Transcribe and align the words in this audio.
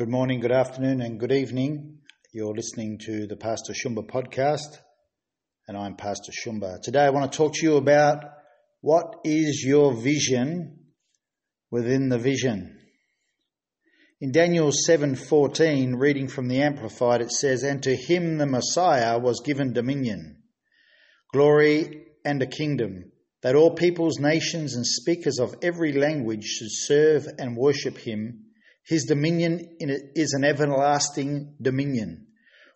Good 0.00 0.08
morning, 0.08 0.40
good 0.40 0.50
afternoon, 0.50 1.02
and 1.02 1.20
good 1.20 1.30
evening. 1.30 1.98
You're 2.32 2.54
listening 2.54 3.00
to 3.00 3.26
the 3.26 3.36
Pastor 3.36 3.74
Shumba 3.74 4.02
podcast, 4.02 4.78
and 5.68 5.76
I'm 5.76 5.94
Pastor 5.94 6.32
Shumba. 6.32 6.80
Today 6.80 7.02
I 7.02 7.10
want 7.10 7.30
to 7.30 7.36
talk 7.36 7.52
to 7.56 7.66
you 7.66 7.76
about 7.76 8.24
what 8.80 9.16
is 9.24 9.62
your 9.62 9.92
vision 9.92 10.86
within 11.70 12.08
the 12.08 12.16
vision. 12.16 12.78
In 14.22 14.32
Daniel 14.32 14.72
7:14, 14.72 15.96
reading 15.96 16.28
from 16.28 16.48
the 16.48 16.62
Amplified, 16.62 17.20
it 17.20 17.30
says, 17.30 17.62
"And 17.62 17.82
to 17.82 17.94
him 17.94 18.38
the 18.38 18.46
Messiah 18.46 19.18
was 19.18 19.42
given 19.44 19.74
dominion, 19.74 20.44
glory, 21.30 22.06
and 22.24 22.40
a 22.40 22.46
kingdom, 22.46 23.12
that 23.42 23.54
all 23.54 23.74
peoples, 23.74 24.18
nations, 24.18 24.74
and 24.74 24.86
speakers 24.86 25.38
of 25.38 25.56
every 25.60 25.92
language 25.92 26.44
should 26.44 26.70
serve 26.70 27.26
and 27.38 27.54
worship 27.54 27.98
him." 27.98 28.46
His 28.84 29.04
dominion 29.04 29.76
is 29.78 30.32
an 30.32 30.44
everlasting 30.44 31.56
dominion 31.60 32.26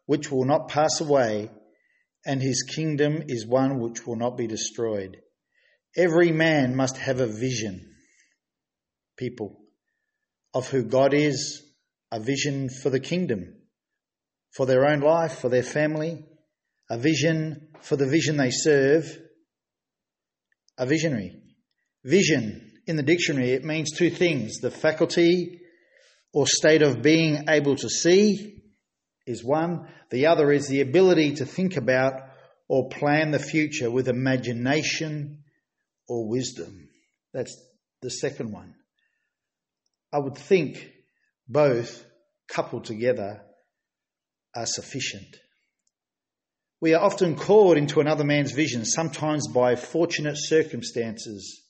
which 0.07 0.31
will 0.31 0.45
not 0.45 0.69
pass 0.69 1.01
away, 1.01 1.51
and 2.27 2.43
his 2.43 2.62
kingdom 2.62 3.23
is 3.29 3.47
one 3.47 3.81
which 3.81 4.07
will 4.07 4.17
not 4.17 4.37
be 4.37 4.47
destroyed. 4.47 5.19
Every 5.97 6.33
man 6.33 6.77
must 6.77 6.97
have 6.98 7.21
a 7.21 7.27
vision, 7.27 7.95
people, 9.17 9.61
of 10.53 10.69
who 10.69 10.85
God 10.85 11.15
is, 11.15 11.62
a 12.12 12.21
vision 12.21 12.69
for 12.69 12.91
the 12.91 13.01
kingdom, 13.01 13.55
for 14.53 14.67
their 14.67 14.87
own 14.87 15.01
life, 15.01 15.39
for 15.39 15.48
their 15.48 15.62
family, 15.62 16.25
a 16.91 16.98
vision 16.98 17.69
for 17.81 17.97
the 17.97 18.07
vision 18.07 18.37
they 18.37 18.51
serve, 18.51 19.19
a 20.79 20.87
visionary. 20.87 21.41
Vision 22.05 22.73
in 22.87 22.97
the 22.97 23.03
dictionary, 23.03 23.53
it 23.53 23.65
means 23.65 23.97
two 23.97 24.11
things 24.11 24.59
the 24.59 24.71
faculty 24.71 25.61
or 26.34 26.47
state 26.48 26.83
of 26.83 27.01
being 27.01 27.45
able 27.48 27.77
to 27.77 27.88
see 27.88 28.61
is 29.25 29.45
one. 29.45 29.89
The 30.11 30.27
other 30.27 30.50
is 30.50 30.67
the 30.67 30.81
ability 30.81 31.36
to 31.36 31.47
think 31.47 31.77
about 31.77 32.20
or 32.69 32.89
plan 32.89 33.31
the 33.31 33.39
future 33.39 33.91
with 33.91 34.09
imagination 34.09 35.44
or 36.09 36.28
wisdom. 36.28 36.89
That's 37.33 37.56
the 38.03 38.11
second 38.11 38.53
one. 38.53 38.75
I 40.12 40.19
would 40.19 40.36
think 40.36 40.91
both 41.48 42.05
coupled 42.48 42.84
together 42.84 43.42
are 44.56 44.66
sufficient. 44.66 45.37
We 46.81 46.94
are 46.94 47.03
often 47.03 47.37
called 47.37 47.77
into 47.77 48.00
another 48.00 48.25
man's 48.25 48.53
vision, 48.53 48.84
sometimes 48.84 49.47
by 49.48 49.77
fortunate 49.77 50.37
circumstances, 50.37 51.62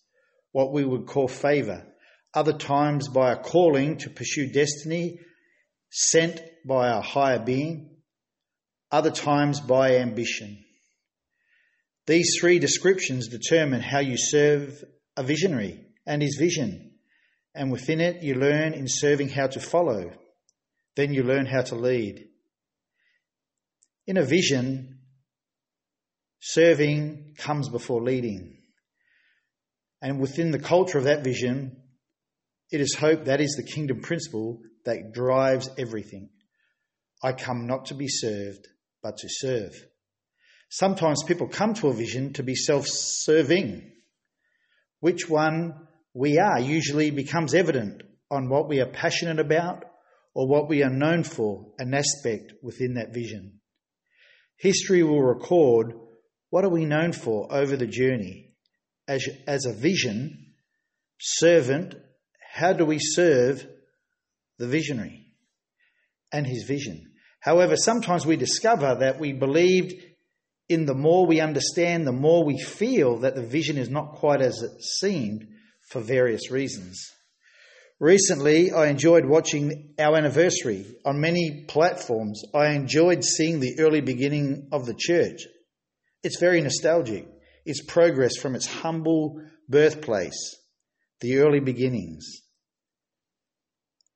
what 0.52 0.72
we 0.72 0.84
would 0.84 1.06
call 1.06 1.28
favour 1.28 1.86
other 2.34 2.52
times 2.52 3.08
by 3.08 3.32
a 3.32 3.36
calling 3.36 3.96
to 3.98 4.10
pursue 4.10 4.50
destiny 4.50 5.20
sent 5.90 6.42
by 6.66 6.88
a 6.88 7.00
higher 7.00 7.38
being, 7.38 7.96
other 8.90 9.12
times 9.12 9.60
by 9.60 9.96
ambition. 9.96 10.58
These 12.06 12.36
three 12.40 12.58
descriptions 12.58 13.28
determine 13.28 13.80
how 13.80 14.00
you 14.00 14.16
serve 14.18 14.82
a 15.16 15.22
visionary 15.22 15.80
and 16.06 16.20
his 16.20 16.36
vision, 16.36 16.92
and 17.55 17.70
within 17.70 18.00
it 18.00 18.22
you 18.22 18.34
learn 18.34 18.74
in 18.74 18.86
serving 18.88 19.28
how 19.28 19.46
to 19.46 19.60
follow. 19.60 20.10
Then 20.96 21.14
you 21.14 21.22
learn 21.22 21.46
how 21.46 21.62
to 21.62 21.77
lead. 21.77 22.27
In 24.06 24.16
a 24.16 24.24
vision, 24.24 24.98
serving 26.40 27.34
comes 27.38 27.68
before 27.68 28.02
leading. 28.02 28.58
And 30.02 30.20
within 30.20 30.50
the 30.50 30.58
culture 30.58 30.98
of 30.98 31.05
that 31.05 31.24
vision, 31.24 31.83
it 32.70 32.81
is 32.81 32.95
hope 32.95 33.25
that 33.25 33.41
is 33.41 33.55
the 33.57 33.70
kingdom 33.73 34.01
principle 34.01 34.61
that 34.84 35.12
drives 35.12 35.70
everything. 35.79 36.31
I 37.23 37.33
come 37.33 37.67
not 37.67 37.87
to 37.87 37.95
be 37.95 38.09
served, 38.09 38.67
but 39.03 39.17
to 39.19 39.29
serve. 39.29 39.73
Sometimes 40.69 41.23
people 41.23 41.48
come 41.48 41.74
to 41.74 41.89
a 41.89 41.95
vision 41.95 42.33
to 42.35 42.42
be 42.42 42.55
self 42.55 42.86
serving. 42.89 43.92
Which 45.01 45.29
one 45.29 45.74
we 46.14 46.39
are 46.39 46.61
usually 46.61 47.11
becomes 47.11 47.55
evident 47.55 48.03
on 48.30 48.48
what 48.48 48.69
we 48.69 48.80
are 48.80 48.86
passionate 48.86 49.39
about 49.39 49.85
or 50.35 50.48
what 50.48 50.69
we 50.69 50.83
are 50.83 50.91
known 50.91 51.23
for, 51.23 51.73
an 51.79 51.95
aspect 51.95 52.55
within 52.63 52.95
that 52.95 53.14
vision. 53.14 53.61
History 54.57 55.03
will 55.03 55.23
record 55.23 55.95
what 56.51 56.64
are 56.64 56.70
we 56.70 56.85
known 56.85 57.13
for 57.13 57.53
over 57.53 57.77
the 57.77 57.86
journey. 57.86 58.53
As, 59.07 59.29
as 59.47 59.67
a 59.67 59.73
vision, 59.73 60.55
servant, 61.20 61.95
how 62.55 62.73
do 62.73 62.85
we 62.85 63.01
serve 63.01 63.67
the 64.59 64.69
visionary 64.69 65.27
and 66.31 66.47
his 66.47 66.63
vision? 66.63 67.11
However, 67.41 67.75
sometimes 67.75 68.25
we 68.25 68.37
discover 68.37 68.95
that 69.01 69.19
we 69.19 69.33
believed 69.33 69.92
in 70.69 70.87
the 70.87 70.95
more 70.95 71.27
we 71.27 71.41
understand, 71.41 72.07
the 72.07 72.13
more 72.13 72.45
we 72.45 72.57
feel 72.57 73.19
that 73.19 73.35
the 73.35 73.45
vision 73.45 73.77
is 73.77 73.91
not 73.91 74.13
quite 74.13 74.41
as 74.41 74.63
it 74.63 74.81
seemed 74.81 75.48
for 75.89 76.01
various 76.01 76.53
reasons. 76.53 77.05
Recently, 77.98 78.71
I 78.71 78.86
enjoyed 78.86 79.25
watching 79.25 79.92
our 79.98 80.15
anniversary 80.15 80.86
on 81.05 81.21
many 81.21 81.65
platforms. 81.67 82.41
I 82.55 82.69
enjoyed 82.69 83.25
seeing 83.25 83.59
the 83.59 83.81
early 83.81 84.01
beginning 84.01 84.69
of 84.71 84.86
the 84.86 84.95
church. 84.97 85.41
It's 86.23 86.39
very 86.39 86.61
nostalgic. 86.61 87.27
Its 87.67 87.83
progress 87.83 88.36
from 88.36 88.55
its 88.55 88.67
humble 88.67 89.42
birthplace, 89.69 90.55
the 91.21 91.39
early 91.39 91.59
beginnings. 91.59 92.43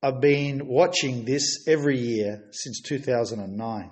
I've 0.00 0.20
been 0.20 0.68
watching 0.68 1.24
this 1.24 1.66
every 1.66 1.98
year 1.98 2.44
since 2.52 2.80
2009. 2.82 3.90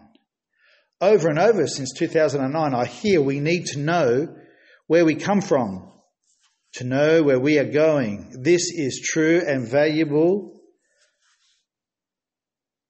Over 1.00 1.28
and 1.28 1.38
over 1.38 1.66
since 1.66 1.92
2009, 1.94 2.74
I 2.74 2.86
hear 2.86 3.20
we 3.20 3.40
need 3.40 3.66
to 3.66 3.80
know 3.80 4.36
where 4.86 5.04
we 5.04 5.16
come 5.16 5.40
from, 5.40 5.92
to 6.74 6.84
know 6.84 7.24
where 7.24 7.40
we 7.40 7.58
are 7.58 7.70
going. 7.70 8.36
This 8.42 8.70
is 8.72 9.00
true 9.04 9.42
and 9.44 9.68
valuable, 9.68 10.60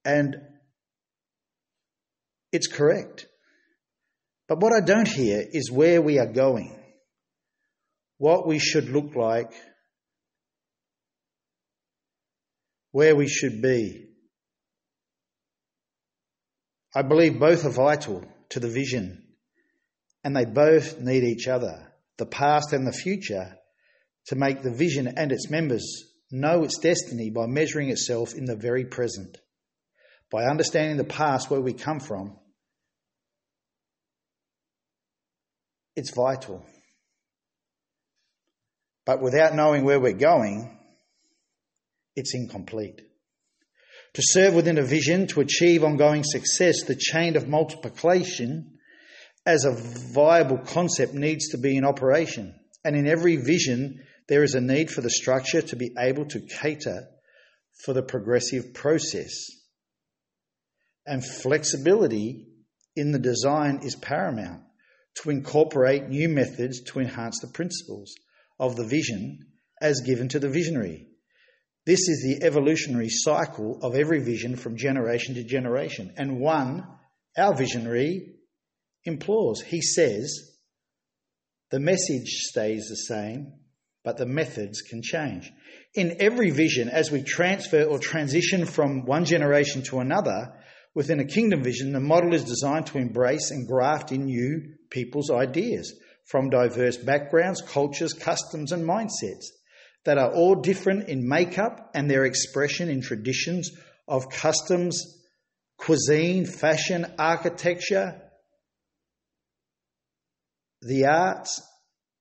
and 0.05 0.37
it's 2.53 2.69
correct. 2.69 3.26
But 4.47 4.60
what 4.60 4.75
I 4.75 4.84
don't 4.84 5.09
hear 5.09 5.43
is 5.50 5.72
where 5.72 6.03
we 6.03 6.19
are 6.19 6.31
going, 6.31 6.78
what 8.19 8.47
we 8.47 8.59
should 8.59 8.91
look 8.91 9.16
like 9.16 9.53
where 12.96 13.14
we 13.14 13.28
should 13.28 13.60
be. 13.60 14.06
I 16.94 17.02
believe 17.02 17.38
both 17.38 17.66
are 17.66 17.70
vital 17.70 18.24
to 18.48 18.58
the 18.58 18.70
vision, 18.70 19.22
and 20.24 20.34
they 20.34 20.46
both 20.46 20.98
need 20.98 21.22
each 21.22 21.46
other, 21.46 21.92
the 22.16 22.24
past 22.24 22.72
and 22.72 22.86
the 22.86 22.92
future, 22.92 23.54
to 24.28 24.34
make 24.34 24.62
the 24.62 24.72
vision 24.72 25.12
and 25.14 25.30
its 25.30 25.50
members 25.50 25.84
know 26.30 26.64
its 26.64 26.78
destiny 26.78 27.28
by 27.28 27.44
measuring 27.46 27.90
itself 27.90 28.32
in 28.34 28.46
the 28.46 28.56
very 28.56 28.86
present. 28.86 29.36
By 30.30 30.44
understanding 30.44 30.96
the 30.96 31.04
past, 31.04 31.50
where 31.50 31.60
we 31.60 31.74
come 31.74 32.00
from, 32.00 32.38
it's 35.96 36.14
vital. 36.16 36.64
But 39.04 39.20
without 39.20 39.54
knowing 39.54 39.84
where 39.84 40.00
we're 40.00 40.14
going, 40.14 40.75
it's 42.16 42.34
incomplete. 42.34 43.03
To 44.15 44.22
serve 44.25 44.54
within 44.54 44.78
a 44.78 44.82
vision, 44.82 45.27
to 45.28 45.41
achieve 45.41 45.84
ongoing 45.84 46.25
success, 46.25 46.84
the 46.84 46.97
chain 46.97 47.37
of 47.37 47.49
multiplication 47.49 48.78
as 49.44 49.65
a 49.65 49.77
viable 50.15 50.59
concept 50.59 51.12
needs 51.15 51.50
to 51.50 51.59
be 51.59 51.76
in 51.76 51.84
operation. 51.84 52.59
And 52.84 52.97
in 52.97 53.06
every 53.06 53.37
vision, 53.37 54.03
there 54.28 54.43
is 54.43 54.55
a 54.55 54.60
need 54.60 54.91
for 54.91 55.03
the 55.03 55.10
structure 55.10 55.60
to 55.60 55.76
be 55.76 55.91
able 55.99 56.25
to 56.26 56.41
cater 56.41 57.09
for 57.85 57.93
the 57.93 58.02
progressive 58.02 58.75
process. 58.75 59.32
And 61.06 61.25
flexibility 61.25 62.49
in 62.96 63.12
the 63.12 63.19
design 63.19 63.81
is 63.82 63.94
paramount 63.94 64.62
to 65.23 65.31
incorporate 65.31 66.08
new 66.08 66.29
methods 66.29 66.81
to 66.85 67.00
enhance 67.00 67.38
the 67.40 67.49
principles 67.49 68.14
of 68.58 68.76
the 68.76 68.85
vision 68.85 69.46
as 69.81 70.00
given 70.00 70.29
to 70.29 70.38
the 70.38 70.49
visionary. 70.49 71.06
This 71.87 72.09
is 72.09 72.25
the 72.25 72.44
evolutionary 72.44 73.09
cycle 73.09 73.79
of 73.81 73.94
every 73.94 74.19
vision 74.21 74.56
from 74.56 74.77
generation 74.77 75.37
to 75.37 75.44
generation. 75.44 76.12
And 76.17 76.41
one, 76.41 76.85
our 77.38 77.55
visionary, 77.55 78.35
implores. 79.05 79.62
He 79.62 79.81
says, 79.81 80.56
the 81.71 81.79
message 81.79 82.29
stays 82.49 82.88
the 82.88 82.97
same, 82.97 83.53
but 84.03 84.17
the 84.17 84.27
methods 84.27 84.83
can 84.83 85.00
change. 85.00 85.53
In 85.94 86.17
every 86.19 86.50
vision, 86.50 86.88
as 86.88 87.12
we 87.12 87.23
transfer 87.23 87.85
or 87.85 88.00
transition 88.00 88.67
from 88.67 89.05
one 89.05 89.25
generation 89.25 89.83
to 89.85 90.00
another, 90.00 90.55
within 90.93 91.21
a 91.21 91.25
kingdom 91.25 91.62
vision, 91.62 91.93
the 91.93 92.00
model 92.00 92.35
is 92.35 92.43
designed 92.43 92.87
to 92.87 92.99
embrace 92.99 93.53
and 93.53 93.69
graft 93.69 94.11
in 94.11 94.25
new 94.25 94.75
people's 94.91 95.31
ideas 95.31 95.94
from 96.25 96.50
diverse 96.50 96.97
backgrounds, 96.97 97.62
cultures, 97.62 98.12
customs, 98.12 98.73
and 98.73 98.85
mindsets 98.85 99.47
that 100.06 100.19
are 100.19 100.32
all 100.32 100.55
different 100.55 101.08
in 101.08 101.29
makeup 101.29 101.91
and 101.94 102.11
their 102.11 102.25
expression 102.25 102.88
in 102.88 103.03
traditions, 103.03 103.70
of 104.08 104.31
customs, 104.31 105.23
cuisine, 105.76 106.47
fashion, 106.47 107.06
architecture, 107.19 108.23
the 110.81 111.06
arts, 111.06 111.61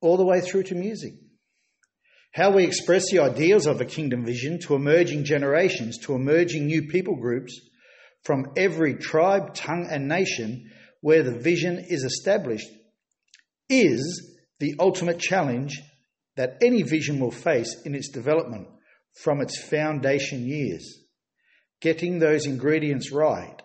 all 0.01 0.17
the 0.17 0.25
way 0.25 0.41
through 0.41 0.63
to 0.63 0.75
music. 0.75 1.13
How 2.33 2.51
we 2.51 2.65
express 2.65 3.09
the 3.09 3.19
ideals 3.19 3.65
of 3.65 3.79
a 3.79 3.85
kingdom 3.85 4.25
vision 4.25 4.59
to 4.61 4.75
emerging 4.75 5.23
generations, 5.23 5.97
to 5.99 6.15
emerging 6.15 6.65
new 6.65 6.87
people 6.87 7.15
groups 7.15 7.57
from 8.23 8.47
every 8.57 8.95
tribe, 8.95 9.53
tongue, 9.53 9.87
and 9.89 10.07
nation 10.07 10.71
where 11.01 11.23
the 11.23 11.37
vision 11.37 11.85
is 11.87 12.03
established 12.03 12.67
is 13.69 14.35
the 14.59 14.75
ultimate 14.79 15.19
challenge 15.19 15.79
that 16.35 16.57
any 16.61 16.83
vision 16.83 17.19
will 17.19 17.31
face 17.31 17.75
in 17.85 17.95
its 17.95 18.09
development 18.09 18.67
from 19.23 19.41
its 19.41 19.61
foundation 19.61 20.45
years. 20.45 21.03
Getting 21.81 22.19
those 22.19 22.45
ingredients 22.45 23.11
right 23.11 23.61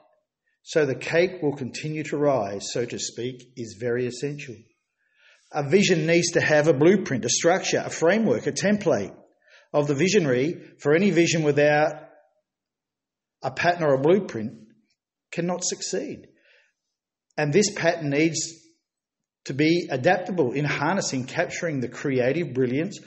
so 0.62 0.86
the 0.86 0.94
cake 0.94 1.42
will 1.42 1.56
continue 1.56 2.04
to 2.04 2.16
rise, 2.16 2.62
so 2.72 2.84
to 2.84 2.98
speak, 2.98 3.52
is 3.56 3.78
very 3.80 4.06
essential. 4.06 4.54
A 5.52 5.68
vision 5.68 6.06
needs 6.06 6.32
to 6.32 6.40
have 6.40 6.68
a 6.68 6.74
blueprint, 6.74 7.24
a 7.24 7.28
structure, 7.28 7.82
a 7.84 7.90
framework, 7.90 8.46
a 8.46 8.52
template 8.52 9.14
of 9.72 9.88
the 9.88 9.94
visionary. 9.94 10.60
For 10.78 10.94
any 10.94 11.10
vision 11.10 11.42
without 11.42 11.94
a 13.42 13.50
pattern 13.50 13.82
or 13.82 13.94
a 13.94 14.00
blueprint 14.00 14.52
cannot 15.32 15.64
succeed. 15.64 16.28
And 17.36 17.52
this 17.52 17.74
pattern 17.74 18.10
needs 18.10 18.38
to 19.44 19.54
be 19.54 19.88
adaptable 19.90 20.52
in 20.52 20.64
harnessing, 20.64 21.24
capturing 21.24 21.80
the 21.80 21.88
creative 21.88 22.52
brilliance 22.52 22.98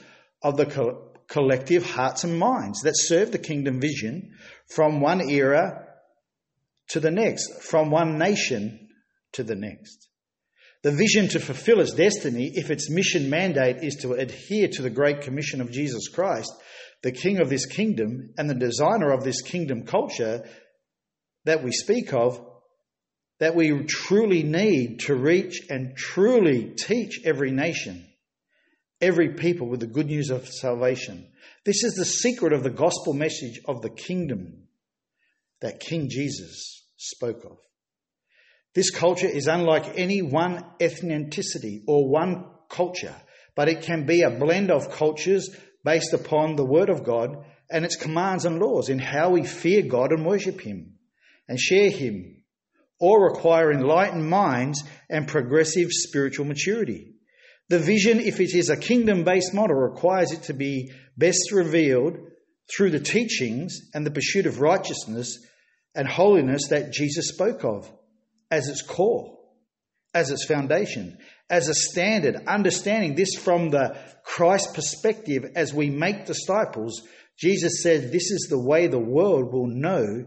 of 0.42 0.56
the 0.56 0.66
co- 0.66 1.12
collective 1.28 1.88
hearts 1.88 2.24
and 2.24 2.38
minds 2.38 2.80
that 2.82 2.94
serve 2.96 3.32
the 3.32 3.38
kingdom 3.38 3.80
vision 3.80 4.32
from 4.68 5.00
one 5.00 5.20
era 5.20 5.86
to 6.88 7.00
the 7.00 7.10
next, 7.10 7.62
from 7.62 7.90
one 7.90 8.18
nation 8.18 8.88
to 9.32 9.42
the 9.42 9.54
next. 9.54 10.08
The 10.82 10.92
vision 10.92 11.28
to 11.28 11.40
fulfill 11.40 11.80
its 11.80 11.94
destiny, 11.94 12.52
if 12.54 12.70
its 12.70 12.90
mission 12.90 13.30
mandate 13.30 13.82
is 13.82 13.96
to 14.02 14.12
adhere 14.12 14.68
to 14.72 14.82
the 14.82 14.90
Great 14.90 15.22
Commission 15.22 15.62
of 15.62 15.70
Jesus 15.70 16.08
Christ, 16.08 16.52
the 17.02 17.12
King 17.12 17.38
of 17.38 17.48
this 17.48 17.64
kingdom 17.64 18.34
and 18.36 18.50
the 18.50 18.54
designer 18.54 19.10
of 19.10 19.24
this 19.24 19.40
kingdom 19.40 19.86
culture 19.86 20.44
that 21.46 21.64
we 21.64 21.72
speak 21.72 22.12
of, 22.12 22.44
that 23.40 23.54
we 23.54 23.84
truly 23.84 24.42
need 24.42 25.00
to 25.00 25.14
reach 25.14 25.62
and 25.68 25.96
truly 25.96 26.74
teach 26.76 27.20
every 27.24 27.50
nation, 27.50 28.06
every 29.00 29.34
people 29.34 29.68
with 29.68 29.80
the 29.80 29.86
good 29.86 30.06
news 30.06 30.30
of 30.30 30.48
salvation. 30.48 31.26
This 31.64 31.82
is 31.82 31.94
the 31.94 32.04
secret 32.04 32.52
of 32.52 32.62
the 32.62 32.70
gospel 32.70 33.12
message 33.12 33.60
of 33.66 33.82
the 33.82 33.90
kingdom 33.90 34.68
that 35.60 35.80
King 35.80 36.08
Jesus 36.10 36.86
spoke 36.96 37.44
of. 37.44 37.58
This 38.74 38.90
culture 38.90 39.28
is 39.28 39.46
unlike 39.46 39.92
any 39.96 40.20
one 40.20 40.64
ethnicity 40.80 41.82
or 41.86 42.08
one 42.08 42.46
culture, 42.68 43.14
but 43.54 43.68
it 43.68 43.82
can 43.82 44.04
be 44.04 44.22
a 44.22 44.30
blend 44.30 44.70
of 44.70 44.90
cultures 44.90 45.48
based 45.84 46.12
upon 46.12 46.56
the 46.56 46.64
Word 46.64 46.88
of 46.88 47.04
God 47.04 47.44
and 47.70 47.84
its 47.84 47.96
commands 47.96 48.44
and 48.44 48.58
laws 48.58 48.88
in 48.88 48.98
how 48.98 49.30
we 49.30 49.44
fear 49.44 49.82
God 49.82 50.10
and 50.10 50.26
worship 50.26 50.60
Him 50.60 50.98
and 51.48 51.58
share 51.58 51.90
Him, 51.90 52.42
or 53.00 53.24
require 53.24 53.72
enlightened 53.72 54.28
minds 54.28 54.82
and 55.10 55.28
progressive 55.28 55.90
spiritual 55.90 56.46
maturity. 56.46 57.14
The 57.68 57.78
vision, 57.78 58.20
if 58.20 58.40
it 58.40 58.54
is 58.54 58.68
a 58.68 58.76
kingdom 58.76 59.24
based 59.24 59.54
model, 59.54 59.76
requires 59.76 60.32
it 60.32 60.44
to 60.44 60.54
be 60.54 60.92
best 61.16 61.50
revealed 61.52 62.18
through 62.74 62.90
the 62.90 63.00
teachings 63.00 63.90
and 63.94 64.06
the 64.06 64.10
pursuit 64.10 64.46
of 64.46 64.60
righteousness 64.60 65.38
and 65.94 66.08
holiness 66.08 66.68
that 66.68 66.92
Jesus 66.92 67.28
spoke 67.28 67.64
of 67.64 67.90
as 68.50 68.68
its 68.68 68.82
core, 68.82 69.38
as 70.12 70.30
its 70.30 70.46
foundation, 70.46 71.18
as 71.48 71.68
a 71.68 71.74
standard, 71.74 72.36
understanding 72.46 73.14
this 73.14 73.34
from 73.34 73.70
the 73.70 73.96
Christ 74.24 74.74
perspective 74.74 75.44
as 75.56 75.74
we 75.74 75.90
make 75.90 76.26
disciples. 76.26 77.02
Jesus 77.38 77.82
said, 77.82 78.12
This 78.12 78.30
is 78.30 78.46
the 78.48 78.58
way 78.58 78.86
the 78.86 78.98
world 78.98 79.52
will 79.52 79.66
know 79.66 80.24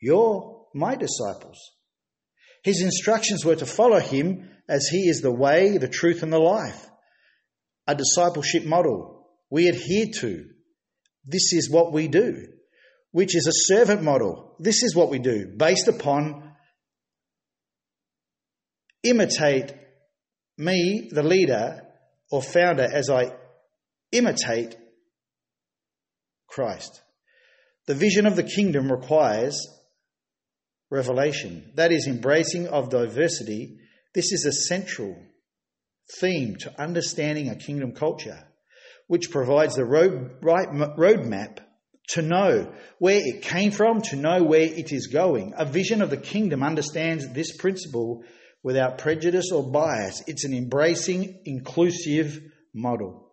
you're 0.00 0.66
my 0.74 0.94
disciples. 0.94 1.58
His 2.66 2.82
instructions 2.82 3.44
were 3.44 3.54
to 3.54 3.64
follow 3.64 4.00
him 4.00 4.50
as 4.68 4.88
he 4.88 5.08
is 5.08 5.20
the 5.20 5.30
way, 5.30 5.78
the 5.78 5.86
truth, 5.86 6.24
and 6.24 6.32
the 6.32 6.40
life. 6.40 6.84
A 7.86 7.94
discipleship 7.94 8.64
model 8.64 9.28
we 9.48 9.68
adhere 9.68 10.06
to. 10.18 10.46
This 11.24 11.52
is 11.52 11.70
what 11.70 11.92
we 11.92 12.08
do, 12.08 12.48
which 13.12 13.36
is 13.36 13.46
a 13.46 13.72
servant 13.72 14.02
model. 14.02 14.56
This 14.58 14.82
is 14.82 14.96
what 14.96 15.10
we 15.10 15.20
do, 15.20 15.46
based 15.56 15.86
upon 15.86 16.54
imitate 19.04 19.72
me, 20.58 21.08
the 21.12 21.22
leader 21.22 21.82
or 22.32 22.42
founder, 22.42 22.88
as 22.92 23.08
I 23.08 23.30
imitate 24.10 24.74
Christ. 26.48 27.00
The 27.86 27.94
vision 27.94 28.26
of 28.26 28.34
the 28.34 28.42
kingdom 28.42 28.90
requires 28.90 29.56
revelation, 30.90 31.72
that 31.74 31.92
is, 31.92 32.06
embracing 32.06 32.68
of 32.68 32.90
diversity. 32.90 33.78
This 34.14 34.32
is 34.32 34.44
a 34.44 34.52
central 34.52 35.16
theme 36.20 36.56
to 36.56 36.80
understanding 36.80 37.48
a 37.48 37.56
kingdom 37.56 37.92
culture, 37.92 38.46
which 39.06 39.30
provides 39.30 39.74
the 39.74 39.84
road, 39.84 40.36
right 40.42 40.68
roadmap 40.68 41.58
to 42.08 42.22
know 42.22 42.72
where 42.98 43.20
it 43.22 43.42
came 43.42 43.72
from, 43.72 44.00
to 44.00 44.16
know 44.16 44.42
where 44.42 44.60
it 44.60 44.92
is 44.92 45.08
going. 45.08 45.54
A 45.56 45.64
vision 45.64 46.02
of 46.02 46.10
the 46.10 46.16
kingdom 46.16 46.62
understands 46.62 47.28
this 47.32 47.56
principle 47.56 48.22
without 48.62 48.98
prejudice 48.98 49.50
or 49.52 49.68
bias. 49.70 50.22
It's 50.26 50.44
an 50.44 50.54
embracing, 50.54 51.40
inclusive 51.44 52.40
model. 52.72 53.32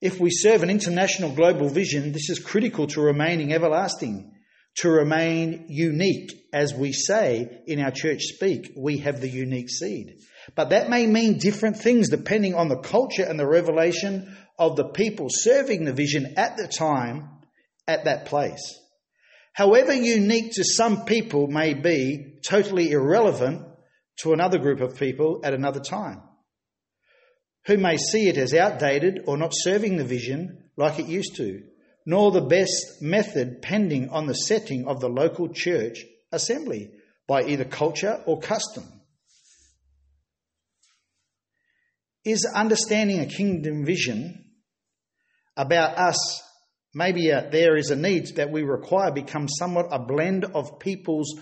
If 0.00 0.20
we 0.20 0.30
serve 0.30 0.62
an 0.62 0.70
international 0.70 1.32
global 1.34 1.68
vision, 1.68 2.12
this 2.12 2.30
is 2.30 2.38
critical 2.38 2.86
to 2.88 3.00
remaining 3.00 3.52
everlasting, 3.52 4.32
to 4.76 4.90
remain 4.90 5.66
unique. 5.68 6.32
As 6.52 6.72
we 6.72 6.92
say 6.92 7.62
in 7.66 7.80
our 7.80 7.90
church 7.90 8.22
speak, 8.22 8.72
we 8.76 8.98
have 8.98 9.20
the 9.20 9.28
unique 9.28 9.70
seed. 9.70 10.18
But 10.54 10.70
that 10.70 10.88
may 10.88 11.06
mean 11.06 11.38
different 11.38 11.78
things 11.78 12.08
depending 12.08 12.54
on 12.54 12.68
the 12.68 12.78
culture 12.78 13.24
and 13.24 13.38
the 13.38 13.46
revelation 13.46 14.36
of 14.58 14.76
the 14.76 14.88
people 14.88 15.28
serving 15.30 15.84
the 15.84 15.92
vision 15.92 16.34
at 16.36 16.56
the 16.56 16.66
time, 16.66 17.28
at 17.86 18.04
that 18.04 18.26
place. 18.26 18.78
However 19.52 19.92
unique 19.92 20.52
to 20.52 20.64
some 20.64 21.04
people 21.04 21.48
may 21.48 21.74
be, 21.74 22.38
totally 22.46 22.92
irrelevant 22.92 23.66
to 24.20 24.32
another 24.32 24.58
group 24.58 24.80
of 24.80 24.98
people 24.98 25.40
at 25.44 25.54
another 25.54 25.80
time, 25.80 26.22
who 27.66 27.76
may 27.76 27.96
see 27.96 28.28
it 28.28 28.36
as 28.36 28.54
outdated 28.54 29.24
or 29.26 29.36
not 29.36 29.52
serving 29.52 29.96
the 29.96 30.04
vision 30.04 30.70
like 30.76 30.98
it 30.98 31.06
used 31.06 31.36
to, 31.36 31.62
nor 32.08 32.30
the 32.30 32.40
best 32.40 33.02
method 33.02 33.60
pending 33.60 34.08
on 34.08 34.26
the 34.26 34.32
setting 34.32 34.88
of 34.88 34.98
the 34.98 35.10
local 35.10 35.46
church 35.52 36.06
assembly 36.32 36.90
by 37.26 37.42
either 37.42 37.66
culture 37.66 38.22
or 38.24 38.40
custom. 38.40 38.82
Is 42.24 42.50
understanding 42.54 43.20
a 43.20 43.26
kingdom 43.26 43.84
vision 43.84 44.42
about 45.54 45.98
us, 45.98 46.42
maybe 46.94 47.28
there 47.28 47.76
is 47.76 47.90
a 47.90 47.96
need 47.96 48.36
that 48.36 48.50
we 48.50 48.62
require, 48.62 49.12
become 49.12 49.46
somewhat 49.46 49.88
a 49.90 49.98
blend 49.98 50.46
of 50.46 50.78
people's 50.78 51.38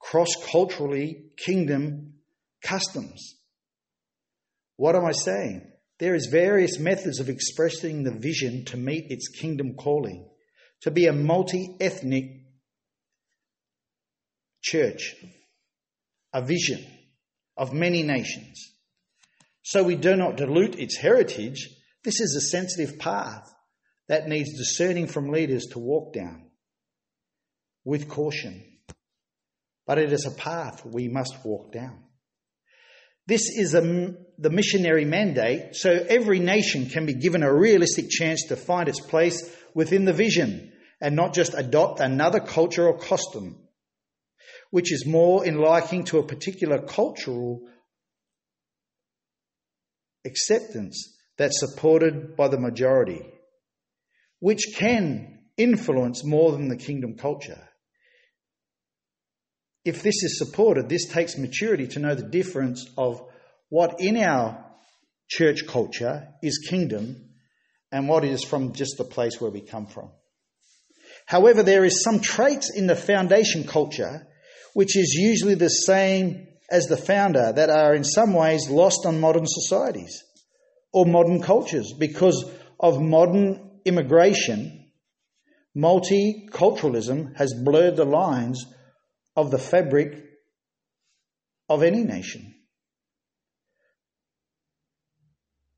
cross 0.00 0.34
culturally 0.50 1.26
kingdom 1.36 2.14
customs. 2.62 3.34
What 4.76 4.96
am 4.96 5.04
I 5.04 5.12
saying? 5.12 5.70
There 5.98 6.14
is 6.14 6.26
various 6.26 6.78
methods 6.78 7.20
of 7.20 7.28
expressing 7.28 8.02
the 8.02 8.12
vision 8.12 8.64
to 8.66 8.76
meet 8.76 9.10
its 9.10 9.28
kingdom 9.28 9.74
calling, 9.74 10.28
to 10.82 10.90
be 10.90 11.06
a 11.06 11.12
multi-ethnic 11.12 12.24
church, 14.62 15.14
a 16.34 16.42
vision 16.42 16.84
of 17.56 17.72
many 17.72 18.02
nations. 18.02 18.62
So 19.62 19.82
we 19.82 19.96
do 19.96 20.16
not 20.16 20.36
dilute 20.36 20.78
its 20.78 20.96
heritage. 20.96 21.68
This 22.04 22.20
is 22.20 22.36
a 22.36 22.50
sensitive 22.50 22.98
path 22.98 23.52
that 24.08 24.28
needs 24.28 24.56
discerning 24.56 25.06
from 25.06 25.30
leaders 25.30 25.64
to 25.72 25.78
walk 25.78 26.12
down 26.12 26.50
with 27.84 28.08
caution. 28.08 28.62
But 29.86 29.98
it 29.98 30.12
is 30.12 30.26
a 30.26 30.30
path 30.30 30.84
we 30.84 31.08
must 31.08 31.34
walk 31.44 31.72
down. 31.72 32.05
This 33.26 33.50
is 33.50 33.74
a, 33.74 34.14
the 34.38 34.50
missionary 34.50 35.04
mandate, 35.04 35.74
so 35.74 35.90
every 35.90 36.38
nation 36.38 36.88
can 36.88 37.06
be 37.06 37.14
given 37.14 37.42
a 37.42 37.52
realistic 37.52 38.08
chance 38.08 38.44
to 38.48 38.56
find 38.56 38.88
its 38.88 39.00
place 39.00 39.50
within 39.74 40.04
the 40.04 40.12
vision 40.12 40.72
and 41.00 41.16
not 41.16 41.34
just 41.34 41.54
adopt 41.54 42.00
another 42.00 42.40
culture 42.40 42.86
or 42.86 42.98
custom, 42.98 43.56
which 44.70 44.92
is 44.92 45.04
more 45.06 45.44
in 45.44 45.58
liking 45.58 46.04
to 46.04 46.18
a 46.18 46.26
particular 46.26 46.80
cultural 46.80 47.62
acceptance 50.24 51.16
that's 51.36 51.60
supported 51.60 52.36
by 52.36 52.48
the 52.48 52.58
majority, 52.58 53.22
which 54.38 54.74
can 54.76 55.40
influence 55.56 56.24
more 56.24 56.52
than 56.52 56.68
the 56.68 56.76
kingdom 56.76 57.16
culture. 57.16 57.65
If 59.86 60.02
this 60.02 60.24
is 60.24 60.36
supported, 60.36 60.88
this 60.88 61.06
takes 61.06 61.38
maturity 61.38 61.86
to 61.86 62.00
know 62.00 62.14
the 62.14 62.28
difference 62.28 62.86
of 62.98 63.22
what 63.68 64.00
in 64.00 64.16
our 64.16 64.64
church 65.28 65.66
culture 65.68 66.26
is 66.42 66.66
kingdom 66.68 67.30
and 67.92 68.08
what 68.08 68.24
is 68.24 68.42
from 68.42 68.72
just 68.72 68.96
the 68.98 69.04
place 69.04 69.40
where 69.40 69.50
we 69.50 69.60
come 69.60 69.86
from. 69.86 70.10
However, 71.24 71.62
there 71.62 71.84
is 71.84 72.02
some 72.02 72.20
traits 72.20 72.70
in 72.74 72.88
the 72.88 72.96
foundation 72.96 73.64
culture 73.64 74.26
which 74.74 74.96
is 74.96 75.14
usually 75.14 75.54
the 75.54 75.68
same 75.68 76.48
as 76.68 76.86
the 76.86 76.96
founder 76.96 77.52
that 77.52 77.70
are 77.70 77.94
in 77.94 78.02
some 78.04 78.34
ways 78.34 78.68
lost 78.68 79.06
on 79.06 79.20
modern 79.20 79.46
societies 79.46 80.22
or 80.92 81.06
modern 81.06 81.40
cultures 81.40 81.94
because 81.96 82.44
of 82.80 83.00
modern 83.00 83.78
immigration. 83.84 84.90
Multiculturalism 85.76 87.36
has 87.36 87.54
blurred 87.54 87.96
the 87.96 88.04
lines 88.04 88.66
of 89.36 89.50
the 89.50 89.58
fabric 89.58 90.24
of 91.68 91.82
any 91.82 92.02
nation. 92.02 92.54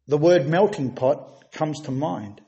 The 0.06 0.18
word 0.18 0.48
melting 0.48 0.94
pot 0.94 1.52
comes 1.52 1.80
to 1.82 1.90
mind. 1.90 2.40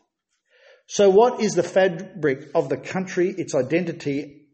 So, 0.87 1.11
what 1.11 1.41
is 1.41 1.53
the 1.53 1.63
fabric 1.63 2.49
of 2.55 2.69
the 2.69 2.77
country, 2.77 3.31
its 3.37 3.55
identity, 3.55 4.47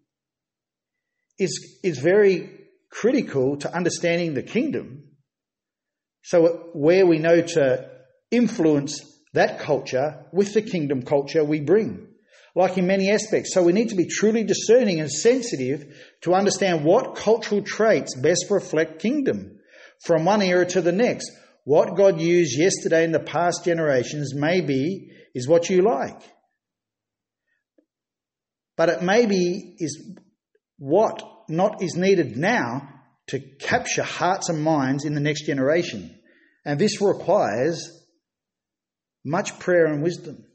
is, 1.39 1.79
is 1.83 1.99
very 1.99 2.67
critical 2.91 3.57
to 3.59 3.75
understanding 3.75 4.35
the 4.35 4.43
kingdom. 4.43 5.05
So, 6.23 6.71
where 6.73 7.07
we 7.07 7.19
know 7.19 7.41
to 7.41 7.91
influence 8.31 9.01
that 9.33 9.61
culture 9.61 10.27
with 10.33 10.53
the 10.55 10.63
kingdom 10.63 11.03
culture 11.03 11.45
we 11.45 11.61
bring, 11.61 12.09
like 12.57 12.79
in 12.79 12.87
many 12.87 13.11
aspects. 13.11 13.55
So, 13.55 13.63
we 13.63 13.73
need 13.73 13.91
to 13.91 13.95
be 13.95 14.07
truly 14.07 14.43
discerning 14.43 14.99
and 14.99 15.11
sensitive 15.11 15.95
to 16.23 16.35
understand 16.35 16.85
what 16.85 17.15
cultural 17.15 17.63
traits 17.63 18.17
best 18.17 18.47
reflect 18.51 19.01
kingdom 19.01 19.61
from 20.05 20.25
one 20.25 20.43
era 20.43 20.67
to 20.67 20.81
the 20.81 20.93
next. 20.93 21.31
What 21.65 21.97
God 21.97 22.21
used 22.21 22.59
yesterday 22.59 23.05
in 23.05 23.13
the 23.13 23.21
past 23.21 23.65
generations 23.65 24.35
may 24.35 24.61
be 24.61 25.11
is 25.35 25.47
what 25.47 25.69
you 25.69 25.83
like. 25.83 26.21
But 28.77 28.89
it 28.89 29.03
maybe 29.03 29.75
is 29.79 30.17
what 30.79 31.23
not 31.49 31.83
is 31.83 31.95
needed 31.95 32.37
now 32.37 32.89
to 33.29 33.41
capture 33.41 34.03
hearts 34.03 34.49
and 34.49 34.63
minds 34.63 35.05
in 35.05 35.15
the 35.15 35.21
next 35.21 35.47
generation. 35.47 36.19
And 36.65 36.79
this 36.79 37.01
requires 37.01 37.91
much 39.25 39.59
prayer 39.59 39.87
and 39.87 40.03
wisdom. 40.03 40.46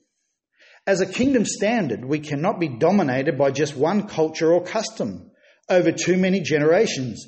As 0.87 1.01
a 1.01 1.05
kingdom 1.05 1.45
standard, 1.45 2.03
we 2.03 2.19
cannot 2.19 2.59
be 2.59 2.67
dominated 2.67 3.37
by 3.37 3.51
just 3.51 3.75
one 3.75 4.07
culture 4.07 4.51
or 4.51 4.63
custom 4.63 5.31
over 5.69 5.91
too 5.91 6.17
many 6.17 6.41
generations. 6.41 7.25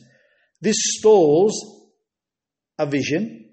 This 0.62 0.78
stalls 0.80 1.54
a 2.80 2.86
vision. 2.86 3.52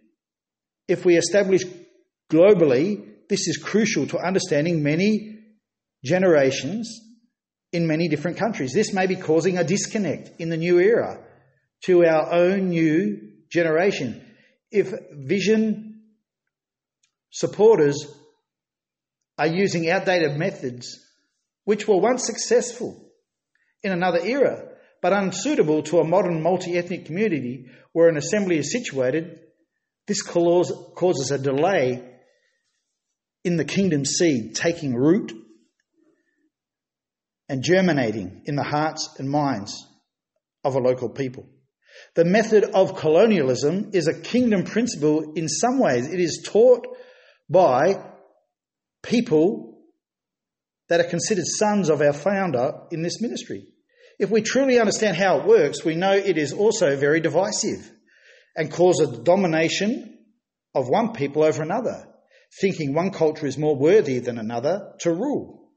If 0.88 1.04
we 1.04 1.16
establish 1.16 1.62
globally 2.30 3.10
this 3.30 3.46
is 3.46 3.56
crucial 3.56 4.08
to 4.08 4.18
understanding 4.18 4.82
many 4.82 5.38
generations 6.04 7.00
in 7.72 7.86
many 7.86 8.08
different 8.08 8.36
countries. 8.36 8.72
This 8.74 8.92
may 8.92 9.06
be 9.06 9.14
causing 9.14 9.56
a 9.56 9.64
disconnect 9.64 10.40
in 10.40 10.50
the 10.50 10.56
new 10.56 10.80
era 10.80 11.22
to 11.84 12.04
our 12.04 12.32
own 12.32 12.70
new 12.70 13.20
generation. 13.48 14.26
If 14.72 14.92
vision 15.12 16.02
supporters 17.30 18.04
are 19.40 19.46
using 19.46 19.88
outdated 19.88 20.36
methods, 20.36 21.00
which 21.64 21.88
were 21.88 21.96
once 21.96 22.26
successful 22.26 23.10
in 23.82 23.90
another 23.90 24.20
era, 24.22 24.68
but 25.00 25.14
unsuitable 25.14 25.82
to 25.82 25.98
a 25.98 26.04
modern 26.06 26.42
multi 26.42 26.76
ethnic 26.76 27.06
community 27.06 27.64
where 27.92 28.10
an 28.10 28.18
assembly 28.18 28.58
is 28.58 28.70
situated, 28.70 29.40
this 30.06 30.20
causes 30.20 31.30
a 31.30 31.38
delay 31.38 32.06
in 33.42 33.56
the 33.56 33.64
kingdom 33.64 34.04
seed 34.04 34.54
taking 34.54 34.94
root 34.94 35.32
and 37.48 37.64
germinating 37.64 38.42
in 38.44 38.56
the 38.56 38.62
hearts 38.62 39.08
and 39.18 39.30
minds 39.30 39.86
of 40.64 40.74
a 40.74 40.80
local 40.80 41.08
people. 41.08 41.46
The 42.14 42.26
method 42.26 42.64
of 42.64 42.94
colonialism 42.94 43.92
is 43.94 44.06
a 44.06 44.20
kingdom 44.20 44.64
principle 44.64 45.32
in 45.32 45.48
some 45.48 45.78
ways. 45.78 46.12
It 46.12 46.20
is 46.20 46.46
taught 46.46 46.86
by 47.48 47.94
people 49.02 49.82
that 50.88 51.00
are 51.00 51.08
considered 51.08 51.46
sons 51.46 51.88
of 51.88 52.00
our 52.00 52.12
founder 52.12 52.82
in 52.90 53.02
this 53.02 53.20
ministry. 53.20 53.66
If 54.18 54.30
we 54.30 54.42
truly 54.42 54.78
understand 54.78 55.16
how 55.16 55.38
it 55.38 55.46
works, 55.46 55.84
we 55.84 55.94
know 55.94 56.12
it 56.12 56.36
is 56.36 56.52
also 56.52 56.96
very 56.96 57.20
divisive 57.20 57.90
and 58.56 58.70
causes 58.70 59.20
domination 59.20 60.18
of 60.74 60.88
one 60.88 61.12
people 61.12 61.42
over 61.42 61.62
another 61.62 62.06
thinking 62.58 62.94
one 62.94 63.10
culture 63.10 63.46
is 63.46 63.58
more 63.58 63.76
worthy 63.76 64.18
than 64.18 64.38
another 64.38 64.92
to 65.00 65.12
rule. 65.12 65.70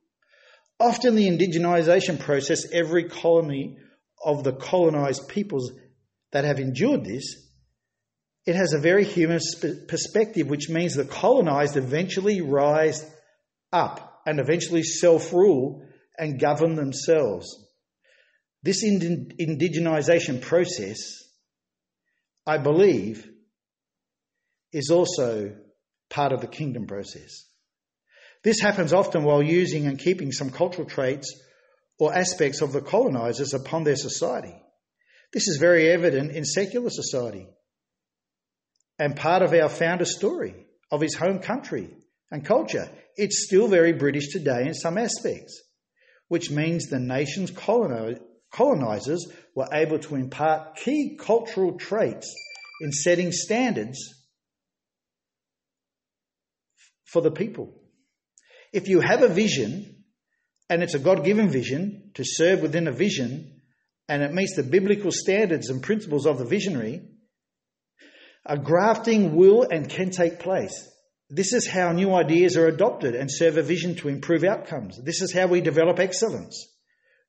Often, 0.80 1.15
the 1.15 1.27
indigenization 1.27 2.20
process, 2.20 2.65
every 2.72 3.06
colony 3.06 3.77
of 4.24 4.44
the 4.44 4.53
colonized 4.53 5.27
peoples 5.27 5.72
that 6.32 6.46
have 6.46 6.60
endured 6.60 7.06
this, 7.06 7.36
it 8.46 8.56
has 8.56 8.74
a 8.74 8.80
very 8.80 9.06
human 9.06 9.39
perspective, 9.88 10.48
which 10.48 10.70
means 10.70 10.96
the 10.96 11.06
colonized 11.06 11.77
eventually 11.77 12.42
rise 12.42 13.10
up 13.74 14.22
and 14.25 14.39
eventually 14.39 14.84
self 14.84 15.34
rule 15.34 15.86
and 16.18 16.39
govern 16.39 16.75
themselves. 16.75 17.48
This 18.62 18.84
indigenization 18.86 20.42
process, 20.42 20.98
I 22.48 22.60
believe, 22.60 23.30
is 24.72 24.89
also 24.89 25.56
part 26.10 26.32
of 26.32 26.39
the 26.39 26.48
kingdom 26.48 26.88
process. 26.88 27.46
This 28.44 28.60
happens 28.62 28.94
often 28.94 29.24
while 29.24 29.44
using 29.44 29.88
and 29.88 30.00
keeping 30.00 30.32
some 30.32 30.50
cultural 30.50 30.88
traits 30.88 31.34
or 32.00 32.13
aspects 32.13 32.62
of 32.62 32.72
the 32.72 32.82
colonizers 32.82 33.53
upon 33.53 33.84
their 33.84 33.96
society. 33.96 34.56
This 35.34 35.48
is 35.48 35.58
very 35.60 35.89
evident 35.89 36.32
in 36.32 36.46
secular 36.46 36.89
society 36.89 37.48
and 39.00 39.15
part 39.15 39.42
of 39.42 39.53
our 39.53 39.70
founder's 39.70 40.15
story 40.15 40.68
of 40.92 41.01
his 41.01 41.15
home 41.15 41.39
country 41.39 41.89
and 42.34 42.44
culture. 42.44 42.90
It's 43.16 43.46
still 43.46 43.68
very 43.68 43.94
British 43.94 44.30
today 44.34 44.66
in 44.66 44.74
some 44.74 44.98
aspects, 44.98 45.62
which 46.30 46.50
means 46.50 46.88
the 46.88 47.00
nation's 47.00 47.52
colonizers 47.52 49.28
were 49.56 49.68
able 49.72 50.00
to 50.00 50.16
impart 50.16 50.75
key 50.78 51.16
cultural 51.22 51.78
traits 51.78 52.34
in 52.82 52.92
setting 52.92 53.32
standards 53.32 54.00
for 57.06 57.22
the 57.22 57.30
people. 57.30 57.80
If 58.74 58.88
you 58.88 59.00
have 59.00 59.22
a 59.22 59.30
vision, 59.30 60.04
and 60.72 60.82
it's 60.82 60.96
a 60.96 61.00
God 61.00 61.24
given 61.24 61.50
vision 61.50 62.10
to 62.16 62.24
serve 62.25 62.62
within 62.62 62.88
a 62.88 62.92
vision, 62.92 63.62
and 64.10 64.24
it 64.24 64.34
meets 64.34 64.56
the 64.56 64.63
biblical 64.63 65.12
standards 65.12 65.70
and 65.70 65.84
principles 65.84 66.25
of 66.25 66.40
the 66.40 66.46
visionary, 66.46 67.04
a 68.44 68.58
grafting 68.58 69.36
will 69.36 69.68
and 69.70 69.88
can 69.88 70.10
take 70.10 70.40
place. 70.40 70.90
This 71.30 71.53
is 71.53 71.68
how 71.68 71.92
new 71.92 72.13
ideas 72.13 72.58
are 72.58 72.68
adopted 72.68 73.15
and 73.15 73.30
serve 73.32 73.58
a 73.58 73.63
vision 73.63 73.96
to 73.96 74.10
improve 74.10 74.44
outcomes. 74.44 75.01
This 75.03 75.22
is 75.22 75.34
how 75.34 75.48
we 75.48 75.62
develop 75.62 76.00
excellence, 76.00 76.68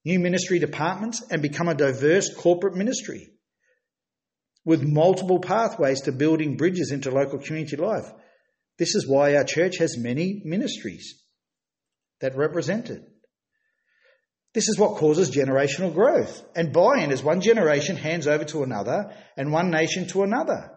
new 0.04 0.18
ministry 0.18 0.58
departments, 0.58 1.22
and 1.30 1.40
become 1.40 1.68
a 1.68 1.74
diverse 1.74 2.34
corporate 2.34 2.74
ministry 2.74 3.30
with 4.64 4.82
multiple 4.82 5.40
pathways 5.40 6.02
to 6.02 6.12
building 6.12 6.56
bridges 6.56 6.90
into 6.90 7.10
local 7.10 7.38
community 7.38 7.76
life. 7.76 8.10
This 8.78 8.94
is 8.94 9.06
why 9.06 9.36
our 9.36 9.44
church 9.44 9.78
has 9.78 9.96
many 9.96 10.42
ministries 10.44 11.22
that 12.20 12.36
represent 12.36 12.90
it. 12.90 13.02
This 14.54 14.68
is 14.68 14.78
what 14.78 14.96
causes 14.96 15.34
generational 15.34 15.92
growth 15.92 16.42
and 16.54 16.72
buy 16.72 17.00
in 17.00 17.10
as 17.10 17.22
one 17.22 17.40
generation 17.40 17.96
hands 17.96 18.26
over 18.26 18.44
to 18.46 18.62
another 18.62 19.12
and 19.36 19.52
one 19.52 19.70
nation 19.70 20.06
to 20.08 20.22
another. 20.22 20.73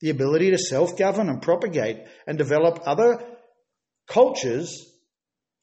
The 0.00 0.10
ability 0.10 0.50
to 0.50 0.58
self 0.58 0.96
govern 0.96 1.28
and 1.28 1.40
propagate 1.40 1.98
and 2.26 2.36
develop 2.36 2.80
other 2.86 3.24
cultures, 4.08 4.84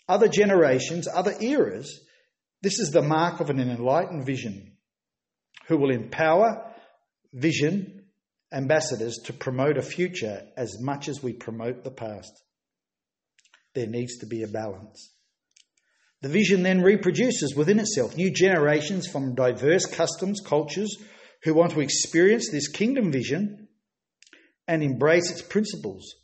other 0.08 0.28
generations, 0.28 1.08
other 1.08 1.36
eras. 1.40 2.02
This 2.62 2.80
is 2.80 2.92
the 2.92 3.02
mark 3.02 3.40
of 3.40 3.50
an 3.50 3.60
enlightened 3.60 4.26
vision 4.26 4.78
who 5.68 5.78
will 5.78 5.92
empower 5.92 6.74
vision 7.34 8.06
ambassadors 8.52 9.18
to 9.26 9.34
promote 9.34 9.78
a 9.78 9.82
future 9.82 10.44
as 10.56 10.80
much 10.80 11.10
as 11.10 11.24
we 11.24 11.34
promote 11.34 11.84
the 11.84 11.92
past. 11.92 12.32
There 13.74 13.88
needs 13.88 14.18
to 14.20 14.26
be 14.26 14.44
a 14.44 14.48
balance. 14.48 15.12
The 16.22 16.30
vision 16.30 16.64
then 16.64 16.82
reproduces 16.82 17.56
within 17.56 17.80
itself 17.80 18.16
new 18.16 18.32
generations 18.32 19.08
from 19.08 19.36
diverse 19.36 19.86
customs, 19.86 20.40
cultures 20.46 20.96
who 21.44 21.54
want 21.54 21.72
to 21.72 21.82
experience 21.82 22.50
this 22.50 22.70
kingdom 22.70 23.12
vision 23.12 23.63
and 24.68 24.84
embrace 24.84 25.30
its 25.32 25.42
principles, 25.42 26.16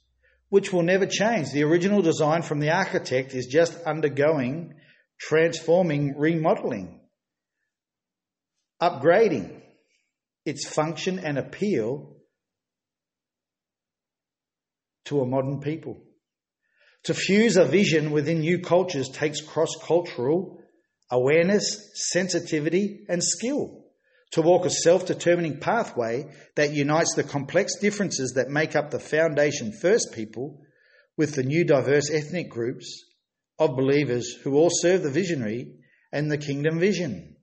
which 0.49 0.71
will 0.71 0.83
never 0.83 1.05
change. 1.05 1.51
The 1.51 1.63
original 1.63 2.01
design 2.01 2.41
from 2.41 2.59
the 2.59 2.71
architect 2.71 3.33
is 3.33 3.47
just 3.47 3.81
undergoing 3.83 4.75
transforming 5.19 6.17
remodeling. 6.17 6.99
upgrading 8.81 9.61
its 10.45 10.67
function 10.67 11.19
and 11.19 11.37
appeal 11.37 12.15
to 15.05 15.21
a 15.21 15.25
modern 15.25 15.59
people. 15.59 16.01
To 17.03 17.13
fuse 17.13 17.57
a 17.57 17.65
vision 17.65 18.11
within 18.11 18.39
new 18.39 18.59
cultures 18.59 19.09
takes 19.09 19.41
cross 19.41 19.75
cultural 19.83 20.61
awareness, 21.11 21.91
sensitivity, 22.11 23.05
and 23.09 23.23
skill. 23.23 23.78
To 24.33 24.41
walk 24.41 24.65
a 24.65 24.69
self 24.69 25.07
determining 25.07 25.59
pathway 25.59 26.27
that 26.55 26.73
unites 26.73 27.15
the 27.15 27.23
complex 27.23 27.77
differences 27.79 28.33
that 28.35 28.49
make 28.49 28.75
up 28.75 28.91
the 28.91 28.99
foundation 28.99 29.71
First 29.71 30.13
People 30.13 30.61
with 31.17 31.35
the 31.35 31.43
new 31.43 31.65
diverse 31.65 32.11
ethnic 32.11 32.49
groups 32.49 33.03
of 33.57 33.75
believers 33.75 34.35
who 34.43 34.55
all 34.55 34.69
serve 34.71 35.03
the 35.03 35.09
visionary 35.09 35.75
and 36.11 36.31
the 36.31 36.37
kingdom 36.37 36.79
vision. 36.79 37.35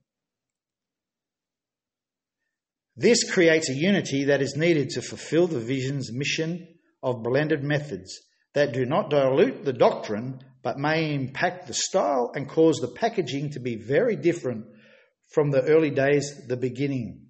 This 2.97 3.31
creates 3.31 3.69
a 3.69 3.75
unity 3.75 4.25
that 4.25 4.41
is 4.41 4.57
needed 4.57 4.91
to 4.91 5.03
fulfill 5.03 5.47
the 5.47 5.61
vision's 5.61 6.11
mission 6.13 6.67
of 7.03 7.23
blended 7.23 7.63
methods 7.63 8.19
that 8.55 8.73
do 8.73 8.87
not 8.87 9.11
dilute 9.11 9.65
the 9.65 9.73
doctrine 9.75 10.41
but 10.63 10.79
may 10.79 11.15
impact 11.15 11.67
the 11.67 11.75
style 11.75 12.33
and 12.35 12.49
cause 12.49 12.79
the 12.79 12.89
packaging 12.89 13.51
to 13.51 13.61
be 13.61 13.77
very 13.77 14.17
different 14.17 14.67
from 15.29 15.51
the 15.51 15.63
early 15.63 15.91
days, 15.91 16.47
the 16.49 16.57
beginning, 16.57 17.27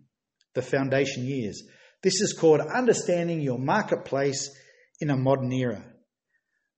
the 0.54 0.62
foundation 0.62 1.24
years. 1.24 1.62
This 2.02 2.20
is 2.20 2.32
called 2.32 2.60
understanding 2.60 3.40
your 3.40 3.58
marketplace 3.58 4.50
in 5.00 5.10
a 5.10 5.16
modern 5.16 5.52
era. 5.52 5.84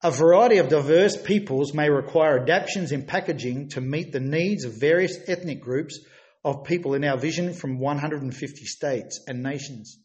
A 0.02 0.10
variety 0.10 0.58
of 0.58 0.68
diverse 0.68 1.16
peoples 1.20 1.74
may 1.74 1.90
require 1.90 2.38
adaptations 2.38 2.92
in 2.92 3.04
packaging 3.04 3.70
to 3.70 3.80
meet 3.80 4.12
the 4.12 4.20
needs 4.20 4.64
of 4.64 4.80
various 4.80 5.18
ethnic 5.26 5.60
groups 5.60 5.98
of 6.44 6.64
people 6.64 6.94
in 6.94 7.04
our 7.04 7.18
vision 7.18 7.52
from 7.52 7.80
150 7.80 8.64
states 8.64 9.20
and 9.26 9.42
nations. 9.42 9.98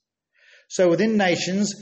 So 0.67 0.89
within 0.89 1.15
nations 1.15 1.74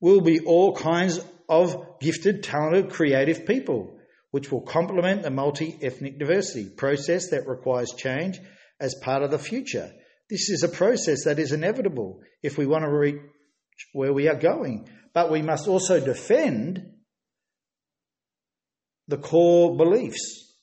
will 0.00 0.20
be 0.20 0.40
all 0.40 0.76
kinds 0.76 1.20
of 1.48 1.98
gifted, 2.00 2.42
talented, 2.42 2.90
creative 2.90 3.46
people, 3.46 3.98
which 4.32 4.50
will 4.50 4.62
complement 4.62 5.22
the 5.22 5.30
multi 5.30 5.78
ethnic 5.80 6.18
diversity 6.18 6.68
process 6.68 7.30
that 7.30 7.46
requires 7.46 7.92
change 7.96 8.40
as 8.80 8.96
part 8.96 9.22
of 9.22 9.30
the 9.30 9.38
future. 9.38 9.92
This 10.28 10.48
is 10.48 10.62
a 10.62 10.68
process 10.68 11.24
that 11.24 11.38
is 11.38 11.52
inevitable 11.52 12.20
if 12.42 12.58
we 12.58 12.66
want 12.66 12.84
to 12.84 12.90
reach 12.90 13.20
where 13.92 14.12
we 14.12 14.28
are 14.28 14.34
going. 14.34 14.88
But 15.14 15.30
we 15.30 15.42
must 15.42 15.68
also 15.68 16.00
defend 16.00 16.82
the 19.06 19.18
core 19.18 19.76
beliefs. 19.76 20.56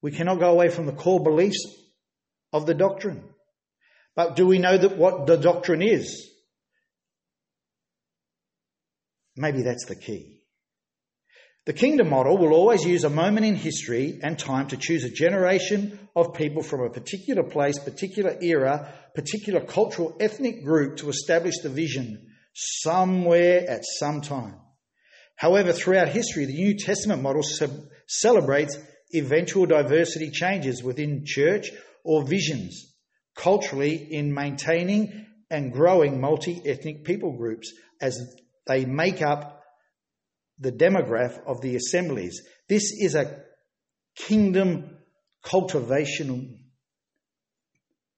We 0.00 0.12
cannot 0.12 0.38
go 0.38 0.52
away 0.52 0.70
from 0.70 0.86
the 0.86 0.92
core 0.92 1.22
beliefs 1.22 1.66
of 2.52 2.64
the 2.66 2.74
doctrine. 2.74 3.24
But 4.14 4.36
do 4.36 4.46
we 4.46 4.58
know 4.58 4.78
that 4.78 4.96
what 4.96 5.26
the 5.26 5.36
doctrine 5.36 5.82
is? 5.82 6.30
Maybe 9.36 9.62
that's 9.62 9.86
the 9.86 9.96
key. 9.96 10.39
The 11.66 11.72
kingdom 11.74 12.08
model 12.08 12.38
will 12.38 12.54
always 12.54 12.84
use 12.84 13.04
a 13.04 13.10
moment 13.10 13.44
in 13.44 13.54
history 13.54 14.18
and 14.22 14.38
time 14.38 14.68
to 14.68 14.78
choose 14.78 15.04
a 15.04 15.10
generation 15.10 16.08
of 16.16 16.32
people 16.34 16.62
from 16.62 16.80
a 16.80 16.90
particular 16.90 17.42
place, 17.42 17.78
particular 17.78 18.36
era, 18.40 18.94
particular 19.14 19.60
cultural 19.60 20.16
ethnic 20.20 20.64
group 20.64 20.96
to 20.98 21.10
establish 21.10 21.58
the 21.58 21.68
vision 21.68 22.26
somewhere 22.54 23.68
at 23.68 23.84
some 23.84 24.22
time. 24.22 24.56
However, 25.36 25.72
throughout 25.72 26.08
history, 26.08 26.46
the 26.46 26.54
New 26.54 26.78
Testament 26.78 27.22
model 27.22 27.42
celebrates 28.06 28.78
eventual 29.14 29.66
diversity 29.66 30.30
changes 30.30 30.82
within 30.82 31.24
church 31.26 31.70
or 32.04 32.24
visions, 32.24 32.94
culturally 33.36 33.94
in 33.94 34.32
maintaining 34.32 35.26
and 35.50 35.72
growing 35.72 36.20
multi 36.20 36.62
ethnic 36.64 37.04
people 37.04 37.36
groups 37.36 37.72
as 38.00 38.18
they 38.66 38.84
make 38.84 39.20
up 39.20 39.59
the 40.60 40.72
demograph 40.72 41.40
of 41.46 41.60
the 41.62 41.74
assemblies. 41.74 42.42
This 42.68 42.92
is 42.92 43.14
a 43.14 43.42
kingdom 44.14 44.98
cultivation 45.42 46.58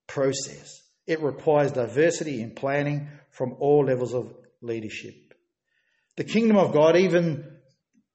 process. 0.09 0.81
It 1.07 1.23
requires 1.23 1.73
diversity 1.73 2.43
in 2.43 2.55
planning 2.55 3.09
from 3.31 3.57
all 3.61 3.85
levels 3.87 4.13
of 4.13 4.35
leadership. 4.61 5.15
The 6.17 6.25
kingdom 6.25 6.57
of 6.57 6.73
God, 6.73 6.97
even 6.97 7.59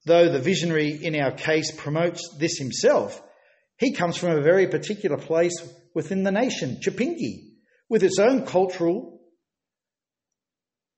though 0.06 0.30
the 0.30 0.40
visionary 0.40 0.92
in 1.04 1.16
our 1.16 1.32
case 1.32 1.72
promotes 1.72 2.36
this 2.38 2.58
himself, 2.58 3.22
he 3.78 3.94
comes 3.94 4.18
from 4.18 4.32
a 4.32 4.42
very 4.42 4.68
particular 4.68 5.18
place 5.18 5.56
within 5.94 6.24
the 6.24 6.32
nation, 6.32 6.80
Chipinge, 6.82 7.56
with 7.90 8.04
its 8.04 8.20
own 8.20 8.46
cultural 8.46 9.17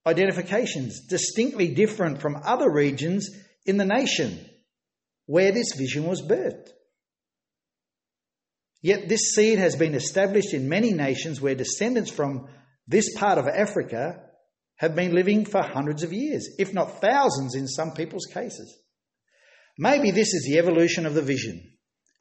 identifications, 0.10 1.08
distinctly 1.08 1.74
different 1.74 2.22
from 2.22 2.42
other 2.44 2.70
regions 2.70 3.30
in 3.66 3.78
the 3.78 3.86
nation 3.86 4.46
where 5.26 5.52
this 5.52 5.74
vision 5.78 6.06
was 6.06 6.22
birthed. 6.22 6.70
Yet 8.82 9.10
this 9.10 9.34
seed 9.36 9.60
has 9.60 9.76
been 9.76 9.94
established 9.94 10.54
in 10.54 10.70
many 10.70 10.94
nations 10.94 11.40
where 11.40 11.56
descendants 11.56 12.10
from 12.10 12.48
this 12.88 13.16
part 13.16 13.38
of 13.38 13.48
Africa 13.48 14.22
have 14.78 14.96
been 14.96 15.14
living 15.14 15.46
for 15.46 15.62
hundreds 15.62 16.04
of 16.04 16.14
years, 16.14 16.50
if 16.58 16.74
not 16.74 17.02
thousands 17.02 17.56
in 17.56 17.68
some 17.68 17.92
people's 17.92 18.26
cases. 18.26 18.76
Maybe 19.78 20.12
this 20.12 20.34
is 20.34 20.46
the 20.46 20.58
evolution 20.58 21.06
of 21.06 21.14
the 21.14 21.22
vision 21.22 21.62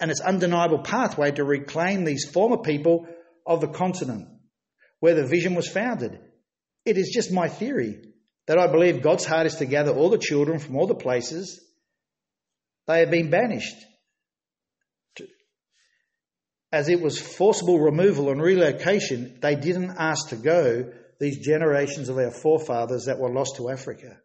and 0.01 0.11
its 0.11 0.21
undeniable 0.21 0.81
pathway 0.81 1.31
to 1.33 1.45
reclaim 1.45 2.05
these 2.05 2.29
former 2.29 2.59
people 2.59 3.07
of 3.47 3.61
the 3.61 3.69
continent 3.69 4.29
where 5.01 5.15
the 5.15 5.27
vision 5.27 5.55
was 5.55 5.69
founded. 5.69 6.19
It 6.85 6.97
is 6.97 7.11
just 7.15 7.33
my 7.33 7.49
theory 7.49 8.01
that 8.47 8.59
I 8.59 8.67
believe 8.67 9.03
God's 9.03 9.27
heart 9.27 9.47
is 9.47 9.57
to 9.57 9.67
gather 9.67 9.93
all 9.93 10.11
the 10.11 10.19
children 10.19 10.59
from 10.59 10.77
all 10.77 10.87
the 10.87 10.95
places 10.95 11.61
they 12.87 13.01
have 13.01 13.11
been 13.11 13.31
banished. 13.31 13.77
As 16.73 16.89
it 16.89 17.01
was 17.01 17.19
forcible 17.19 17.79
removal 17.79 18.31
and 18.31 18.43
relocation, 18.43 19.39
they 19.41 19.55
didn't 19.55 19.97
ask 19.99 20.31
to 20.31 20.37
go, 20.37 20.93
these 21.21 21.45
generations 21.45 22.09
of 22.09 22.17
our 22.17 22.31
forefathers 22.31 23.07
that 23.07 23.19
were 23.19 23.33
lost 23.33 23.57
to 23.57 23.71
Africa. 23.71 24.19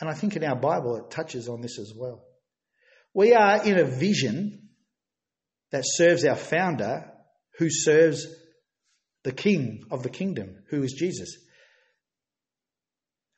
And 0.00 0.10
I 0.10 0.14
think 0.14 0.36
in 0.36 0.44
our 0.44 0.56
Bible 0.56 0.96
it 0.96 1.10
touches 1.10 1.48
on 1.48 1.60
this 1.60 1.78
as 1.78 1.92
well. 1.96 2.24
We 3.14 3.32
are 3.32 3.64
in 3.64 3.78
a 3.78 3.84
vision 3.84 4.70
that 5.70 5.84
serves 5.84 6.24
our 6.24 6.36
founder 6.36 7.10
who 7.58 7.68
serves 7.70 8.26
the 9.24 9.32
king 9.32 9.84
of 9.90 10.02
the 10.02 10.10
kingdom, 10.10 10.56
who 10.70 10.82
is 10.82 10.92
Jesus. 10.92 11.36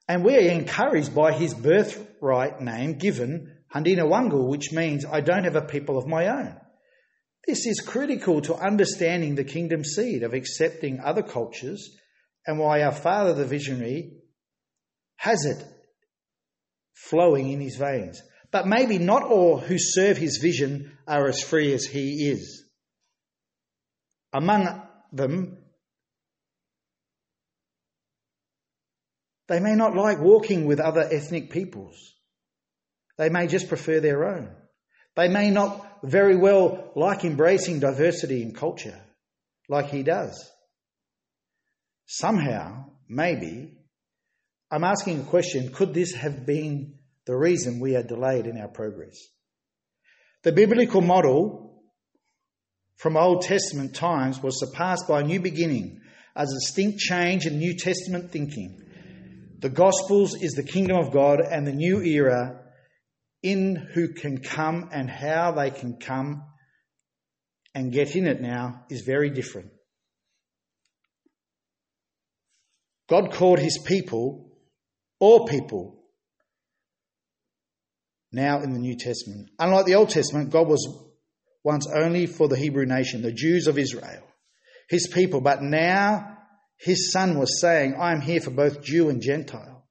And 0.09 0.25
we 0.25 0.37
are 0.37 0.51
encouraged 0.53 1.15
by 1.15 1.33
his 1.33 1.55
birthright 1.55 2.61
name 2.61 2.99
given, 2.99 3.57
Handina 3.75 4.05
Wangu, 4.05 4.49
which 4.49 4.73
means 4.73 5.05
I 5.05 5.21
don't 5.21 5.45
have 5.45 5.57
a 5.57 5.63
people 5.63 5.99
of 5.99 6.07
my 6.07 6.29
own. 6.29 6.57
This 7.47 7.67
is 7.67 7.81
critical 7.81 8.41
to 8.43 8.55
understanding 8.55 9.35
the 9.35 9.45
kingdom 9.45 9.85
seed 9.85 10.23
of 10.23 10.35
accepting 10.35 11.01
other 11.01 11.23
cultures 11.23 11.97
and 12.47 12.59
why 12.59 12.83
our 12.83 12.93
Father, 12.93 13.35
the 13.35 13.45
visionary, 13.45 14.13
has 15.17 15.45
it 15.45 15.65
flowing 16.95 17.51
in 17.51 17.61
his 17.61 17.77
veins. 17.77 18.21
But 18.51 18.67
maybe 18.67 18.99
not 18.99 19.25
all 19.25 19.59
who 19.59 19.77
serve 19.79 20.17
his 20.17 20.39
vision 20.39 20.97
are 21.07 21.29
as 21.29 21.43
free 21.43 21.73
as 21.73 21.85
he 21.85 22.29
is. 22.29 22.65
Among 24.33 24.83
them, 25.13 25.56
they 29.49 29.61
may 29.61 29.75
not 29.75 29.95
like 29.95 30.21
walking 30.21 30.67
with 30.67 30.81
other 30.81 31.09
ethnic 31.11 31.51
peoples. 31.51 32.15
They 33.19 33.29
may 33.29 33.47
just 33.47 33.69
prefer 33.69 34.01
their 34.01 34.25
own. 34.25 34.51
They 35.15 35.29
may 35.29 35.51
not 35.51 36.01
very 36.03 36.37
well 36.37 36.93
like 36.95 37.25
embracing 37.25 37.81
diversity 37.81 38.43
in 38.43 38.53
culture, 38.53 39.01
like 39.69 39.89
he 39.89 40.03
does. 40.03 40.51
Somehow, 42.07 42.85
maybe, 43.09 43.79
I'm 44.71 44.85
asking 44.85 45.21
a 45.21 45.25
question 45.25 45.73
could 45.73 45.95
this 45.95 46.15
have 46.15 46.45
been 46.45 46.99
the 47.27 47.37
reason 47.37 47.81
we 47.81 47.97
are 47.97 48.03
delayed 48.03 48.47
in 48.47 48.59
our 48.59 48.69
progress? 48.69 49.17
The 50.43 50.53
biblical 50.53 51.01
model 51.01 51.83
from 52.97 53.17
Old 53.17 53.43
Testament 53.43 53.95
times 53.95 54.43
was 54.43 54.61
surpassed 54.61 55.09
by 55.09 55.21
a 55.21 55.25
new 55.25 55.41
beginning, 55.41 56.01
a 56.35 56.47
distinct 56.47 56.99
change 56.99 57.47
in 57.47 57.59
New 57.59 57.77
Testament 57.77 58.31
thinking. 58.31 58.83
The 59.59 59.71
Gospels 59.71 60.35
is 60.41 60.53
the 60.53 60.63
kingdom 60.63 60.99
of 60.99 61.13
God 61.13 61.41
and 61.41 61.67
the 61.67 61.73
new 61.73 62.03
era 62.03 62.61
in 63.43 63.77
who 63.77 64.09
can 64.09 64.39
come 64.39 64.91
and 64.93 65.09
how 65.09 65.53
they 65.53 65.71
can 65.71 65.99
come 65.99 66.43
and 67.75 67.93
get 67.93 68.17
in 68.17 68.27
it 68.27 68.41
now 68.41 68.85
is 68.91 69.03
very 69.03 69.31
different. 69.31 69.71
God 73.09 73.33
called 73.33 73.59
his 73.59 73.79
people, 73.79 74.51
all 75.21 75.47
people, 75.47 76.03
now 78.33 78.61
in 78.61 78.73
the 78.73 78.79
New 78.79 78.97
Testament. 78.97 79.51
Unlike 79.59 79.87
the 79.87 79.95
Old 79.95 80.11
Testament, 80.11 80.51
God 80.51 80.69
was 80.69 81.07
once 81.63 81.87
only 81.87 82.27
for 82.27 82.49
the 82.49 82.57
Hebrew 82.57 82.85
nation, 82.85 83.23
the 83.23 83.33
Jews 83.33 83.67
of 83.69 83.79
Israel, 83.79 84.27
his 84.89 85.07
people, 85.07 85.41
but 85.41 85.63
now 85.63 86.36
his 86.79 87.11
son 87.13 87.39
was 87.39 87.61
saying, 87.61 87.95
I 87.95 88.13
am 88.13 88.21
here 88.21 88.41
for 88.41 88.51
both 88.51 88.83
Jew 88.83 89.09
and 89.09 89.23
Gentile. 89.23 89.87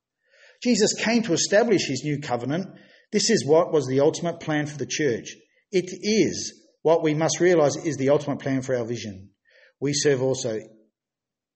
Jesus 0.64 0.94
came 0.94 1.24
to 1.24 1.34
establish 1.34 1.88
his 1.88 2.04
new 2.04 2.20
covenant. 2.20 2.68
This 3.12 3.30
is 3.30 3.46
what 3.46 3.72
was 3.72 3.88
the 3.88 4.00
ultimate 4.00 4.40
plan 4.40 4.68
for 4.68 4.78
the 4.78 4.86
church. 4.86 5.36
It 5.72 5.90
is 6.02 6.54
what 6.82 7.04
we 7.04 7.14
must 7.14 7.40
realize 7.40 7.76
is 7.76 7.98
the 7.98 8.10
ultimate 8.10 8.40
plan 8.40 8.62
for 8.62 8.76
our 8.76 8.86
vision. 8.86 9.32
We 9.80 9.94
serve 9.94 10.22
also. 10.22 10.60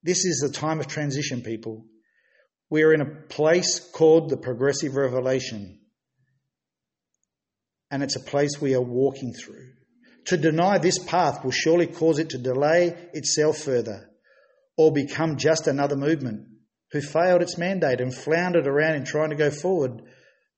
This 0.04 0.26
is 0.26 0.40
the 0.40 0.52
time 0.52 0.80
of 0.80 0.88
transition, 0.88 1.42
people. 1.42 1.86
We 2.70 2.84
are 2.84 2.94
in 2.94 3.02
a 3.02 3.28
place 3.30 3.80
called 3.92 4.30
the 4.30 4.38
progressive 4.38 4.96
revelation. 4.96 5.80
And 7.92 8.04
it's 8.04 8.16
a 8.16 8.22
place 8.22 8.62
we 8.62 8.76
are 8.76 8.82
walking 8.82 9.34
through. 9.34 9.74
To 10.26 10.38
deny 10.38 10.78
this 10.78 11.00
path 11.00 11.44
will 11.44 11.52
surely 11.52 11.88
cause 11.88 12.20
it 12.20 12.30
to 12.32 12.38
delay 12.38 12.96
itself 13.14 13.58
further 13.58 14.09
or 14.80 14.94
become 14.94 15.36
just 15.36 15.68
another 15.68 15.98
movement 15.98 16.48
who 16.94 17.02
failed 17.02 17.42
its 17.42 17.58
mandate 17.58 18.00
and 18.00 18.16
floundered 18.16 18.66
around 18.66 18.96
in 18.96 19.04
trying 19.04 19.30
to 19.30 19.36
go 19.36 19.52
forward 19.52 20.02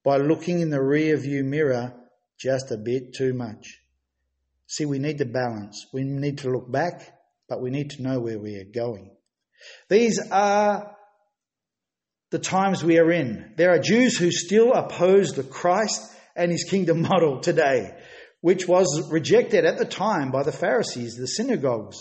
by 0.04 0.18
looking 0.18 0.60
in 0.60 0.70
the 0.70 0.80
rear 0.80 1.18
view 1.18 1.44
mirror 1.44 1.92
just 2.40 2.70
a 2.70 2.78
bit 2.78 3.16
too 3.16 3.34
much. 3.34 3.80
See, 4.68 4.86
we 4.86 5.00
need 5.00 5.18
to 5.18 5.26
balance. 5.26 5.88
We 5.92 6.04
need 6.04 6.38
to 6.40 6.52
look 6.52 6.72
back, 6.72 7.02
but 7.50 7.64
we 7.64 7.72
need 7.72 7.90
to 7.92 8.04
know 8.04 8.20
where 8.20 8.38
we 8.38 8.58
are 8.58 8.72
going. 8.72 9.10
These 9.90 10.20
are 10.30 10.96
the 12.30 12.38
times 12.38 12.84
we 12.84 13.00
are 13.00 13.12
in. 13.12 13.56
There 13.58 13.72
are 13.72 13.80
Jews 13.80 14.20
who 14.20 14.30
still 14.30 14.72
oppose 14.74 15.34
the 15.34 15.42
Christ 15.42 16.00
and 16.36 16.52
his 16.52 16.66
kingdom 16.66 17.02
model 17.02 17.40
today, 17.40 17.90
which 18.42 18.68
was 18.68 19.10
rejected 19.12 19.66
at 19.66 19.80
the 19.80 19.86
time 19.86 20.30
by 20.30 20.44
the 20.44 20.52
Pharisees, 20.52 21.16
the 21.16 21.26
synagogues, 21.26 21.98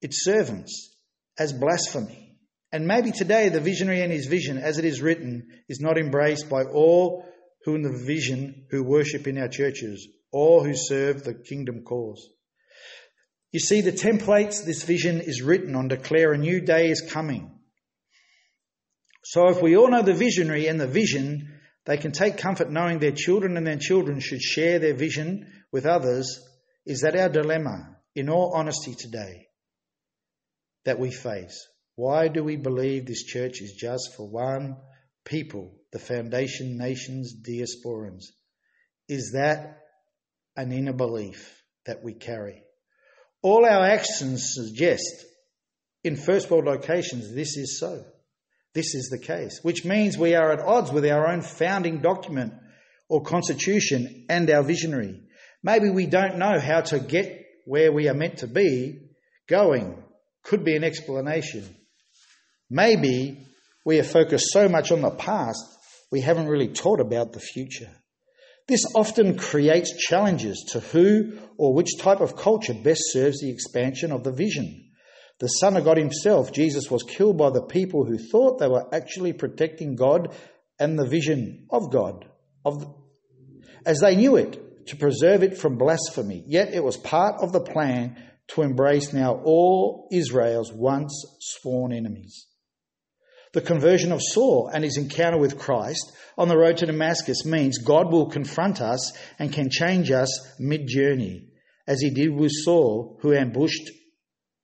its 0.00 0.24
servants, 0.24 0.96
as 1.38 1.52
blasphemy. 1.52 2.38
And 2.72 2.86
maybe 2.86 3.10
today 3.10 3.48
the 3.48 3.60
visionary 3.60 4.02
and 4.02 4.12
his 4.12 4.26
vision, 4.26 4.58
as 4.58 4.78
it 4.78 4.84
is 4.84 5.02
written, 5.02 5.48
is 5.68 5.80
not 5.80 5.98
embraced 5.98 6.48
by 6.48 6.62
all 6.64 7.24
who 7.64 7.74
in 7.74 7.82
the 7.82 8.04
vision 8.06 8.66
who 8.70 8.84
worship 8.84 9.26
in 9.26 9.38
our 9.38 9.48
churches, 9.48 10.08
all 10.32 10.64
who 10.64 10.74
serve 10.74 11.24
the 11.24 11.34
kingdom 11.34 11.82
cause. 11.82 12.28
You 13.52 13.60
see, 13.60 13.80
the 13.80 13.92
templates 13.92 14.64
this 14.64 14.84
vision 14.84 15.20
is 15.20 15.42
written 15.42 15.74
on 15.74 15.88
declare 15.88 16.32
a 16.32 16.38
new 16.38 16.60
day 16.60 16.90
is 16.90 17.00
coming. 17.00 17.50
So 19.24 19.48
if 19.48 19.60
we 19.60 19.76
all 19.76 19.90
know 19.90 20.02
the 20.02 20.14
visionary 20.14 20.68
and 20.68 20.80
the 20.80 20.86
vision, 20.86 21.60
they 21.84 21.96
can 21.96 22.12
take 22.12 22.38
comfort 22.38 22.70
knowing 22.70 23.00
their 23.00 23.12
children 23.12 23.56
and 23.56 23.66
their 23.66 23.76
children 23.76 24.20
should 24.20 24.40
share 24.40 24.78
their 24.78 24.94
vision 24.94 25.50
with 25.72 25.84
others. 25.84 26.40
Is 26.86 27.00
that 27.00 27.16
our 27.16 27.28
dilemma, 27.28 27.96
in 28.14 28.30
all 28.30 28.52
honesty, 28.54 28.94
today 28.94 29.49
that 30.84 30.98
we 30.98 31.10
face? 31.10 31.66
Why 31.96 32.28
do 32.28 32.42
we 32.42 32.56
believe 32.56 33.06
this 33.06 33.24
church 33.24 33.60
is 33.60 33.74
just 33.74 34.14
for 34.16 34.28
one 34.28 34.76
people, 35.24 35.74
the 35.92 35.98
foundation 35.98 36.78
nations, 36.78 37.34
diasporans? 37.46 38.24
Is 39.08 39.32
that 39.34 39.80
an 40.56 40.72
inner 40.72 40.92
belief 40.92 41.62
that 41.86 42.02
we 42.02 42.14
carry? 42.14 42.62
All 43.42 43.64
our 43.64 43.84
actions 43.84 44.52
suggest 44.54 45.24
in 46.04 46.16
first 46.16 46.50
world 46.50 46.64
locations 46.64 47.34
this 47.34 47.56
is 47.56 47.78
so. 47.78 48.04
This 48.72 48.94
is 48.94 49.08
the 49.08 49.18
case, 49.18 49.58
which 49.62 49.84
means 49.84 50.16
we 50.16 50.34
are 50.34 50.52
at 50.52 50.60
odds 50.60 50.92
with 50.92 51.04
our 51.04 51.26
own 51.26 51.42
founding 51.42 52.00
document 52.00 52.54
or 53.08 53.22
constitution 53.22 54.26
and 54.28 54.48
our 54.48 54.62
visionary. 54.62 55.20
Maybe 55.62 55.90
we 55.90 56.06
don't 56.06 56.38
know 56.38 56.58
how 56.60 56.82
to 56.82 57.00
get 57.00 57.44
where 57.66 57.92
we 57.92 58.08
are 58.08 58.14
meant 58.14 58.38
to 58.38 58.46
be 58.46 59.10
going. 59.48 59.99
Could 60.42 60.64
be 60.64 60.76
an 60.76 60.84
explanation. 60.84 61.76
Maybe 62.68 63.46
we 63.84 63.96
have 63.96 64.10
focused 64.10 64.52
so 64.52 64.68
much 64.68 64.92
on 64.92 65.00
the 65.00 65.10
past, 65.10 65.62
we 66.12 66.20
haven't 66.20 66.48
really 66.48 66.68
taught 66.68 67.00
about 67.00 67.32
the 67.32 67.40
future. 67.40 67.90
This 68.68 68.84
often 68.94 69.36
creates 69.36 69.96
challenges 69.96 70.64
to 70.72 70.80
who 70.80 71.38
or 71.58 71.74
which 71.74 71.98
type 71.98 72.20
of 72.20 72.36
culture 72.36 72.74
best 72.74 73.00
serves 73.06 73.40
the 73.40 73.50
expansion 73.50 74.12
of 74.12 74.22
the 74.22 74.32
vision. 74.32 74.90
The 75.40 75.48
Son 75.48 75.76
of 75.76 75.84
God 75.84 75.96
Himself, 75.96 76.52
Jesus, 76.52 76.90
was 76.90 77.02
killed 77.02 77.38
by 77.38 77.50
the 77.50 77.62
people 77.62 78.04
who 78.04 78.18
thought 78.18 78.58
they 78.58 78.68
were 78.68 78.94
actually 78.94 79.32
protecting 79.32 79.96
God 79.96 80.34
and 80.78 80.98
the 80.98 81.08
vision 81.08 81.66
of 81.70 81.90
God, 81.90 82.26
of 82.64 82.80
the, 82.80 82.94
as 83.86 84.00
they 84.00 84.14
knew 84.14 84.36
it, 84.36 84.86
to 84.86 84.96
preserve 84.96 85.42
it 85.42 85.56
from 85.56 85.78
blasphemy. 85.78 86.44
Yet 86.46 86.74
it 86.74 86.84
was 86.84 86.96
part 86.96 87.42
of 87.42 87.52
the 87.52 87.60
plan 87.60 88.22
to 88.54 88.62
embrace 88.62 89.12
now 89.12 89.40
all 89.44 90.08
Israel's 90.10 90.72
once 90.72 91.24
sworn 91.40 91.92
enemies. 91.92 92.46
The 93.52 93.60
conversion 93.60 94.12
of 94.12 94.22
Saul 94.22 94.70
and 94.72 94.84
his 94.84 94.96
encounter 94.96 95.38
with 95.38 95.58
Christ 95.58 96.12
on 96.38 96.48
the 96.48 96.56
road 96.56 96.76
to 96.78 96.86
Damascus 96.86 97.44
means 97.44 97.78
God 97.78 98.12
will 98.12 98.30
confront 98.30 98.80
us 98.80 99.12
and 99.38 99.52
can 99.52 99.70
change 99.70 100.10
us 100.10 100.30
mid 100.58 100.86
journey, 100.86 101.48
as 101.86 102.00
he 102.00 102.10
did 102.10 102.32
with 102.32 102.52
Saul, 102.52 103.18
who 103.22 103.34
ambushed 103.34 103.90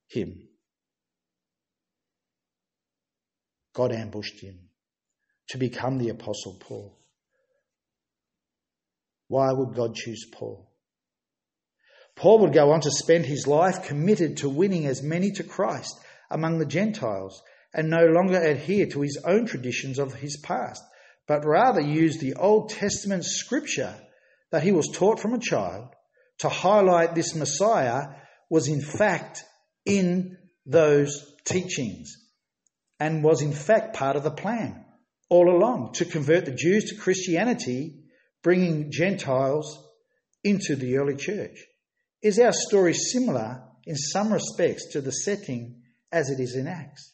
him. 0.07 0.47
God 3.73 3.91
ambushed 3.91 4.39
him 4.41 4.69
to 5.49 5.57
become 5.57 5.97
the 5.97 6.09
Apostle 6.09 6.57
Paul. 6.59 6.97
Why 9.27 9.51
would 9.51 9.75
God 9.75 9.95
choose 9.95 10.25
Paul? 10.31 10.66
Paul 12.17 12.39
would 12.39 12.53
go 12.53 12.71
on 12.71 12.81
to 12.81 12.91
spend 12.91 13.25
his 13.25 13.47
life 13.47 13.83
committed 13.83 14.37
to 14.37 14.49
winning 14.49 14.85
as 14.87 15.03
many 15.03 15.31
to 15.33 15.43
Christ 15.43 15.97
among 16.29 16.57
the 16.57 16.65
Gentiles 16.65 17.41
and 17.73 17.89
no 17.89 18.07
longer 18.07 18.39
adhere 18.39 18.87
to 18.87 19.01
his 19.01 19.21
own 19.23 19.45
traditions 19.45 19.99
of 19.99 20.15
his 20.15 20.35
past, 20.37 20.83
but 21.27 21.45
rather 21.45 21.79
use 21.79 22.17
the 22.17 22.33
Old 22.33 22.69
Testament 22.69 23.23
scripture 23.23 23.95
that 24.51 24.63
he 24.63 24.71
was 24.71 24.89
taught 24.91 25.19
from 25.19 25.33
a 25.33 25.39
child 25.39 25.89
to 26.39 26.49
highlight 26.49 27.13
this 27.13 27.35
Messiah 27.35 28.07
was 28.49 28.67
in 28.67 28.81
fact 28.81 29.43
in 29.85 30.37
those 30.65 31.23
teachings 31.45 32.17
and 32.99 33.23
was 33.23 33.41
in 33.41 33.53
fact 33.53 33.95
part 33.95 34.15
of 34.15 34.23
the 34.23 34.31
plan 34.31 34.85
all 35.29 35.49
along 35.49 35.93
to 35.93 36.05
convert 36.05 36.45
the 36.45 36.51
Jews 36.51 36.85
to 36.85 36.95
Christianity, 36.95 38.05
bringing 38.41 38.91
Gentiles 38.91 39.83
into 40.43 40.75
the 40.75 40.97
early 40.97 41.15
church. 41.15 41.66
Is 42.21 42.39
our 42.39 42.51
story 42.51 42.93
similar 42.93 43.63
in 43.85 43.95
some 43.95 44.33
respects 44.33 44.91
to 44.93 45.01
the 45.01 45.11
setting 45.11 45.81
as 46.11 46.29
it 46.29 46.39
is 46.39 46.55
in 46.55 46.67
Acts? 46.67 47.13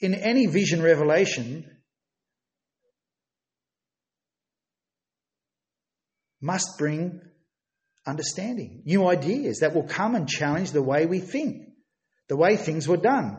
In 0.00 0.14
any 0.14 0.46
vision 0.46 0.82
revelation, 0.82 1.64
must 6.40 6.76
bring 6.76 7.20
understanding, 8.04 8.82
new 8.84 9.06
ideas 9.06 9.60
that 9.60 9.74
will 9.74 9.84
come 9.84 10.14
and 10.16 10.28
challenge 10.28 10.72
the 10.72 10.82
way 10.82 11.06
we 11.06 11.20
think, 11.20 11.68
the 12.28 12.36
way 12.36 12.56
things 12.56 12.88
were 12.88 12.96
done. 12.96 13.38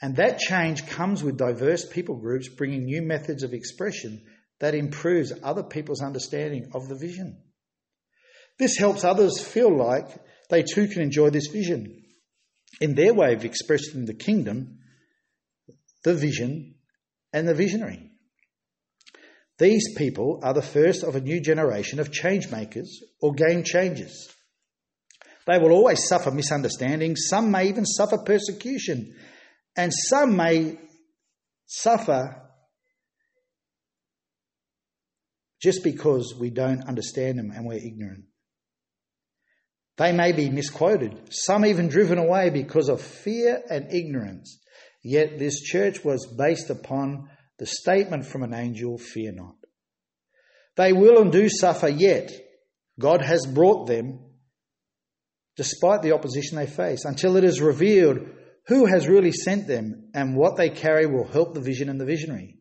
And 0.00 0.16
that 0.16 0.38
change 0.38 0.86
comes 0.86 1.24
with 1.24 1.38
diverse 1.38 1.86
people 1.86 2.16
groups 2.16 2.48
bringing 2.48 2.84
new 2.84 3.02
methods 3.02 3.42
of 3.42 3.52
expression 3.52 4.22
that 4.60 4.74
improves 4.74 5.32
other 5.42 5.62
people's 5.62 6.02
understanding 6.02 6.70
of 6.74 6.88
the 6.88 6.94
vision. 6.94 7.42
This 8.58 8.76
helps 8.76 9.04
others 9.04 9.40
feel 9.40 9.74
like 9.74 10.08
they 10.50 10.62
too 10.62 10.88
can 10.88 11.02
enjoy 11.02 11.30
this 11.30 11.48
vision 11.48 12.02
in 12.80 12.94
their 12.94 13.14
way 13.14 13.34
of 13.34 13.44
expressing 13.44 14.04
the 14.04 14.14
kingdom, 14.14 14.78
the 16.04 16.14
vision, 16.14 16.74
and 17.32 17.46
the 17.46 17.54
visionary. 17.54 18.10
These 19.58 19.94
people 19.96 20.40
are 20.42 20.54
the 20.54 20.62
first 20.62 21.02
of 21.02 21.16
a 21.16 21.20
new 21.20 21.40
generation 21.40 21.98
of 21.98 22.12
change 22.12 22.50
makers 22.50 23.02
or 23.20 23.34
game 23.34 23.64
changers. 23.64 24.28
They 25.46 25.58
will 25.58 25.72
always 25.72 26.06
suffer 26.06 26.30
misunderstandings, 26.30 27.26
some 27.28 27.50
may 27.50 27.68
even 27.68 27.86
suffer 27.86 28.18
persecution 28.18 29.16
and 29.76 29.92
some 29.92 30.36
may 30.36 30.78
suffer 31.66 32.42
just 35.60 35.82
because 35.82 36.34
we 36.38 36.50
don't 36.50 36.86
understand 36.86 37.38
them 37.38 37.50
and 37.50 37.66
we're 37.66 37.78
ignorant. 37.78 38.24
They 39.98 40.12
may 40.12 40.30
be 40.30 40.48
misquoted, 40.48 41.20
some 41.30 41.66
even 41.66 41.88
driven 41.88 42.18
away 42.18 42.50
because 42.50 42.88
of 42.88 43.02
fear 43.02 43.60
and 43.68 43.92
ignorance. 43.92 44.60
Yet 45.02 45.38
this 45.38 45.60
church 45.60 46.04
was 46.04 46.26
based 46.38 46.70
upon 46.70 47.28
the 47.58 47.66
statement 47.66 48.24
from 48.24 48.44
an 48.44 48.54
angel, 48.54 48.96
Fear 48.96 49.32
not. 49.32 49.56
They 50.76 50.92
will 50.92 51.20
and 51.20 51.32
do 51.32 51.48
suffer, 51.48 51.88
yet 51.88 52.32
God 53.00 53.22
has 53.22 53.44
brought 53.44 53.88
them, 53.88 54.20
despite 55.56 56.02
the 56.02 56.12
opposition 56.12 56.56
they 56.56 56.66
face, 56.66 57.04
until 57.04 57.36
it 57.36 57.42
is 57.42 57.60
revealed 57.60 58.18
who 58.68 58.86
has 58.86 59.08
really 59.08 59.32
sent 59.32 59.66
them 59.66 60.10
and 60.14 60.36
what 60.36 60.56
they 60.56 60.70
carry 60.70 61.06
will 61.06 61.26
help 61.26 61.54
the 61.54 61.60
vision 61.60 61.88
and 61.88 62.00
the 62.00 62.04
visionary. 62.04 62.58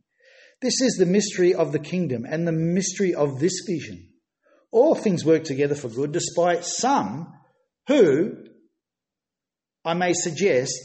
This 0.61 0.81
is 0.81 0.95
the 0.97 1.05
mystery 1.05 1.53
of 1.53 1.71
the 1.71 1.79
kingdom 1.79 2.25
and 2.27 2.47
the 2.47 2.51
mystery 2.51 3.13
of 3.13 3.39
this 3.39 3.61
vision. 3.67 4.07
All 4.71 4.95
things 4.95 5.25
work 5.25 5.43
together 5.43 5.75
for 5.75 5.89
good, 5.89 6.11
despite 6.11 6.65
some 6.65 7.33
who, 7.87 8.35
I 9.85 9.93
may 9.93 10.13
suggest, 10.13 10.77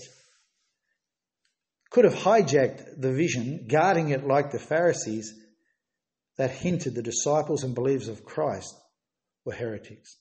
could 1.90 2.04
have 2.04 2.14
hijacked 2.14 3.00
the 3.00 3.12
vision, 3.12 3.66
guarding 3.68 4.10
it 4.10 4.26
like 4.26 4.50
the 4.50 4.58
Pharisees 4.58 5.34
that 6.38 6.50
hinted 6.50 6.94
the 6.94 7.02
disciples 7.02 7.64
and 7.64 7.74
believers 7.74 8.08
of 8.08 8.24
Christ 8.24 8.74
were 9.44 9.52
heretics. 9.52 10.16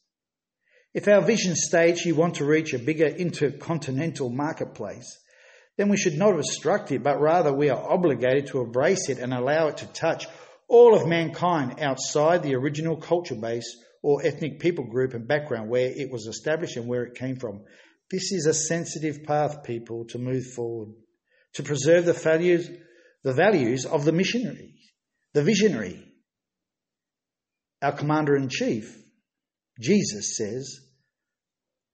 If 0.93 1.07
our 1.07 1.21
vision 1.21 1.55
states 1.55 2.05
you 2.05 2.15
want 2.15 2.35
to 2.35 2.45
reach 2.45 2.73
a 2.73 2.79
bigger 2.79 3.05
intercontinental 3.05 4.29
marketplace, 4.29 5.17
then 5.77 5.87
we 5.87 5.95
should 5.95 6.17
not 6.17 6.33
obstruct 6.33 6.91
it, 6.91 7.01
but 7.01 7.21
rather 7.21 7.53
we 7.53 7.69
are 7.69 7.91
obligated 7.91 8.47
to 8.47 8.59
embrace 8.59 9.07
it 9.07 9.19
and 9.19 9.33
allow 9.33 9.67
it 9.67 9.77
to 9.77 9.85
touch 9.87 10.27
all 10.71 10.95
of 10.95 11.05
mankind 11.05 11.81
outside 11.81 12.41
the 12.41 12.55
original 12.55 12.95
culture 12.95 13.35
base 13.35 13.77
or 14.01 14.25
ethnic 14.25 14.59
people 14.59 14.85
group 14.85 15.13
and 15.13 15.27
background 15.27 15.69
where 15.69 15.91
it 15.93 16.09
was 16.09 16.27
established 16.27 16.77
and 16.77 16.87
where 16.87 17.03
it 17.03 17.15
came 17.15 17.35
from. 17.35 17.61
This 18.09 18.31
is 18.31 18.45
a 18.45 18.53
sensitive 18.53 19.25
path, 19.25 19.63
people, 19.65 20.05
to 20.09 20.17
move 20.17 20.45
forward, 20.55 20.93
to 21.55 21.63
preserve 21.63 22.05
the 22.05 22.13
values, 22.13 22.69
the 23.23 23.33
values 23.33 23.85
of 23.85 24.05
the 24.05 24.13
missionary, 24.13 24.75
the 25.33 25.43
visionary. 25.43 26.07
Our 27.81 27.91
commander 27.91 28.37
in 28.37 28.47
chief, 28.47 28.97
Jesus 29.77 30.37
says, 30.37 30.79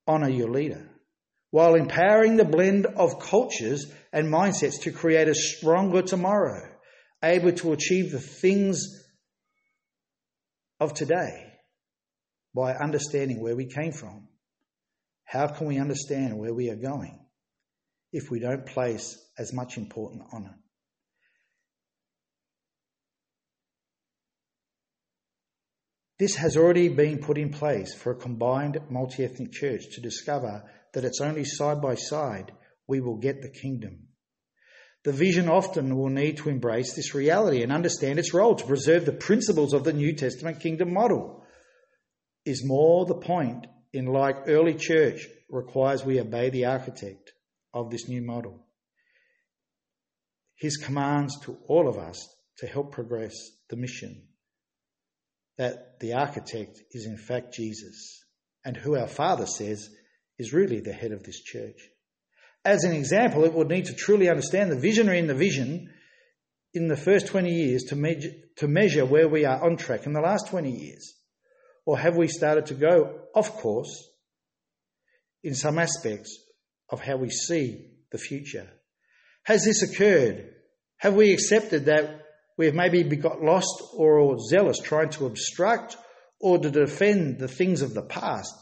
honour 0.08 0.30
your 0.30 0.52
leader, 0.52 0.88
while 1.50 1.74
empowering 1.74 2.38
the 2.38 2.46
blend 2.46 2.86
of 2.86 3.20
cultures 3.20 3.92
and 4.13 4.32
mindsets 4.32 4.82
to 4.82 4.92
create 4.92 5.30
a 5.30 5.34
stronger 5.34 6.04
tomorrow, 6.04 6.77
able 7.23 7.51
to 7.51 7.73
achieve 7.73 8.12
the 8.12 8.19
things 8.19 9.03
of 10.80 10.93
today 10.93 11.53
by 12.53 12.73
understanding 12.73 13.41
where 13.41 13.56
we 13.56 13.65
came 13.65 13.91
from. 13.91 14.27
How 15.25 15.47
can 15.47 15.67
we 15.67 15.80
understand 15.80 16.38
where 16.38 16.53
we 16.53 16.69
are 16.69 16.75
going 16.75 17.19
if 18.12 18.32
we 18.32 18.39
don't 18.39 18.65
place 18.65 19.17
as 19.38 19.53
much 19.53 19.77
importance 19.77 20.23
on 20.32 20.45
it? 20.45 20.51
This 26.19 26.36
has 26.36 26.58
already 26.58 26.89
been 26.89 27.19
put 27.19 27.38
in 27.38 27.51
place 27.51 27.93
for 27.93 28.12
a 28.12 28.15
combined 28.15 28.80
multi 28.89 29.23
ethnic 29.23 29.51
church 29.51 29.84
to 29.91 30.01
discover 30.01 30.63
that 30.93 31.03
it's 31.03 31.21
only 31.21 31.45
side 31.45 31.80
by 31.80 31.93
side 31.93 32.51
we 32.88 33.01
will 33.01 33.17
get 33.17 33.41
the 33.41 33.49
kingdom. 33.49 34.08
The 35.08 35.13
vision 35.13 35.48
often 35.48 35.96
will 35.96 36.10
need 36.10 36.36
to 36.39 36.50
embrace 36.50 36.93
this 36.93 37.15
reality 37.15 37.63
and 37.63 37.72
understand 37.72 38.20
its 38.20 38.34
role 38.34 38.56
to 38.56 38.65
preserve 38.65 39.06
the 39.06 39.13
principles 39.13 39.72
of 39.72 39.86
the 39.86 39.93
New 39.93 40.12
Testament 40.12 40.60
kingdom 40.60 40.91
model. 40.91 41.46
Is 42.43 42.65
more 42.65 43.06
the 43.06 43.15
point 43.15 43.67
in 43.93 44.08
like 44.08 44.50
early 44.50 44.74
church 44.74 45.26
requires 45.48 46.04
we 46.04 46.20
obey 46.20 46.50
the 46.50 46.65
architect 46.65 47.32
of 47.74 47.89
this 47.89 48.10
new 48.10 48.22
model. 48.22 48.67
His 50.56 50.76
commands 50.76 51.39
to 51.43 51.58
all 51.70 51.88
of 51.88 51.98
us 51.98 52.28
to 52.58 52.67
help 52.67 52.91
progress 52.91 53.34
the 53.70 53.78
mission 53.78 54.28
that 55.58 56.02
the 56.02 56.15
architect 56.15 56.82
is 56.91 57.06
in 57.06 57.15
fact 57.15 57.54
Jesus, 57.54 58.26
and 58.65 58.76
who 58.76 58.98
our 58.98 59.08
Father 59.08 59.46
says 59.46 59.88
is 60.38 60.52
really 60.52 60.82
the 60.82 60.91
head 60.91 61.13
of 61.13 61.24
this 61.24 61.41
church. 61.41 61.80
As 62.67 62.84
an 62.84 62.91
example, 62.91 63.45
it 63.45 63.53
would 63.53 63.69
need 63.69 63.86
to 63.86 63.95
truly 63.95 64.27
understand 64.27 64.69
the 64.69 64.75
visionary 64.75 65.19
in 65.19 65.27
the 65.27 65.34
vision 65.34 65.89
in 66.73 66.89
the 66.89 66.97
first 66.97 67.27
20 67.27 67.49
years 67.49 67.84
to 67.86 67.95
measure, 67.95 68.32
to 68.58 68.67
measure 68.67 69.06
where 69.06 69.30
we 69.30 69.45
are 69.45 69.63
on 69.63 69.77
track 69.77 70.06
in 70.06 70.12
the 70.12 70.19
last 70.19 70.49
20 70.49 70.69
years. 70.69 71.13
Or 71.86 71.97
have 71.97 72.17
we 72.17 72.27
started 72.27 72.65
to 72.65 72.73
go 72.73 73.21
off 73.34 73.53
course 73.53 74.10
in 75.45 75.56
some 75.56 75.80
aspects 75.80 76.38
of 76.89 76.99
how 76.99 77.15
we 77.15 77.30
see 77.30 77.88
the 78.12 78.17
future? 78.17 78.69
Has 79.43 79.63
this 79.63 79.82
occurred? 79.82 80.49
Have 80.97 81.13
we 81.13 81.32
accepted 81.32 81.86
that 81.86 82.21
we 82.58 82.65
have 82.65 82.75
maybe 82.75 83.03
got 83.15 83.41
lost 83.41 83.82
or 83.95 84.38
zealous 84.49 84.80
trying 84.80 85.12
to 85.12 85.25
obstruct 85.25 85.95
or 86.41 86.58
to 86.58 86.69
defend 86.69 87.39
the 87.39 87.47
things 87.47 87.82
of 87.82 87.93
the 87.93 88.01
past. 88.01 88.53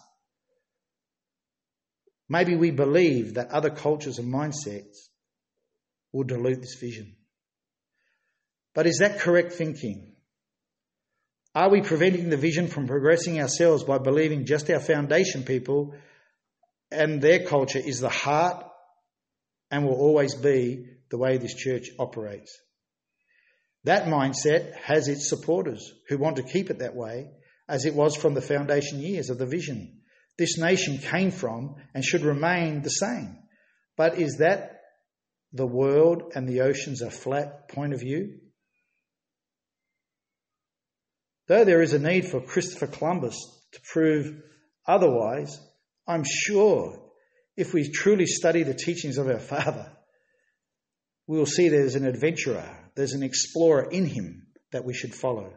Maybe 2.28 2.56
we 2.56 2.72
believe 2.72 3.36
that 3.36 3.52
other 3.52 3.70
cultures 3.70 4.18
and 4.18 4.34
mindsets 4.34 5.10
will 6.12 6.24
dilute 6.24 6.62
this 6.62 6.76
vision. 6.76 7.16
But 8.74 8.88
is 8.88 8.98
that 8.98 9.20
correct 9.20 9.54
thinking? 9.54 10.14
Are 11.54 11.70
we 11.70 11.82
preventing 11.82 12.30
the 12.30 12.38
vision 12.38 12.68
from 12.68 12.88
progressing 12.88 13.40
ourselves 13.40 13.84
by 13.84 13.98
believing 13.98 14.46
just 14.46 14.70
our 14.70 14.80
foundation 14.80 15.44
people 15.44 15.96
and 16.92 17.22
their 17.22 17.46
culture 17.46 17.80
is 17.80 18.00
the 18.00 18.10
heart 18.10 18.66
and 19.72 19.86
will 19.86 19.96
always 19.96 20.36
be 20.36 20.88
the 21.10 21.18
way 21.18 21.38
this 21.38 21.54
church 21.54 21.90
operates? 21.98 22.60
That 23.86 24.08
mindset 24.08 24.74
has 24.76 25.08
its 25.08 25.30
supporters 25.30 25.94
who 26.10 26.18
want 26.18 26.38
to 26.38 26.44
keep 26.44 26.70
it 26.70 26.80
that 26.80 26.96
way, 26.96 27.30
as 27.70 27.86
it 27.86 27.94
was 27.94 28.16
from 28.16 28.34
the 28.34 28.42
foundation 28.42 29.00
years 29.00 29.30
of 29.30 29.38
the 29.38 29.46
vision. 29.46 30.02
This 30.38 30.58
nation 30.58 30.98
came 30.98 31.32
from 31.32 31.76
and 31.94 32.04
should 32.04 32.24
remain 32.24 32.82
the 32.82 32.90
same. 32.90 33.38
But 33.98 34.20
is 34.20 34.38
that 34.40 34.82
the 35.54 35.66
world 35.66 36.34
and 36.36 36.48
the 36.48 36.62
oceans 36.62 37.02
a 37.02 37.10
flat 37.10 37.70
point 37.70 37.94
of 37.94 38.02
view? 38.02 38.40
Though 41.48 41.64
there 41.64 41.82
is 41.82 41.94
a 41.94 42.00
need 42.00 42.26
for 42.26 42.42
Christopher 42.42 42.88
Columbus 42.88 43.38
to 43.74 43.80
prove 43.94 44.42
otherwise, 44.88 45.60
I'm 46.08 46.24
sure 46.26 47.02
if 47.56 47.74
we 47.74 47.90
truly 47.90 48.26
study 48.26 48.64
the 48.64 48.74
teachings 48.74 49.18
of 49.18 49.28
our 49.28 49.40
Father, 49.40 49.92
we 51.28 51.38
will 51.38 51.46
see 51.46 51.70
there's 51.70 51.96
an 51.96 52.06
adventurer 52.06 52.86
there's 52.96 53.14
an 53.14 53.24
explorer 53.24 53.90
in 53.90 54.06
him 54.06 54.48
that 54.72 54.86
we 54.86 54.94
should 54.94 55.14
follow. 55.14 55.54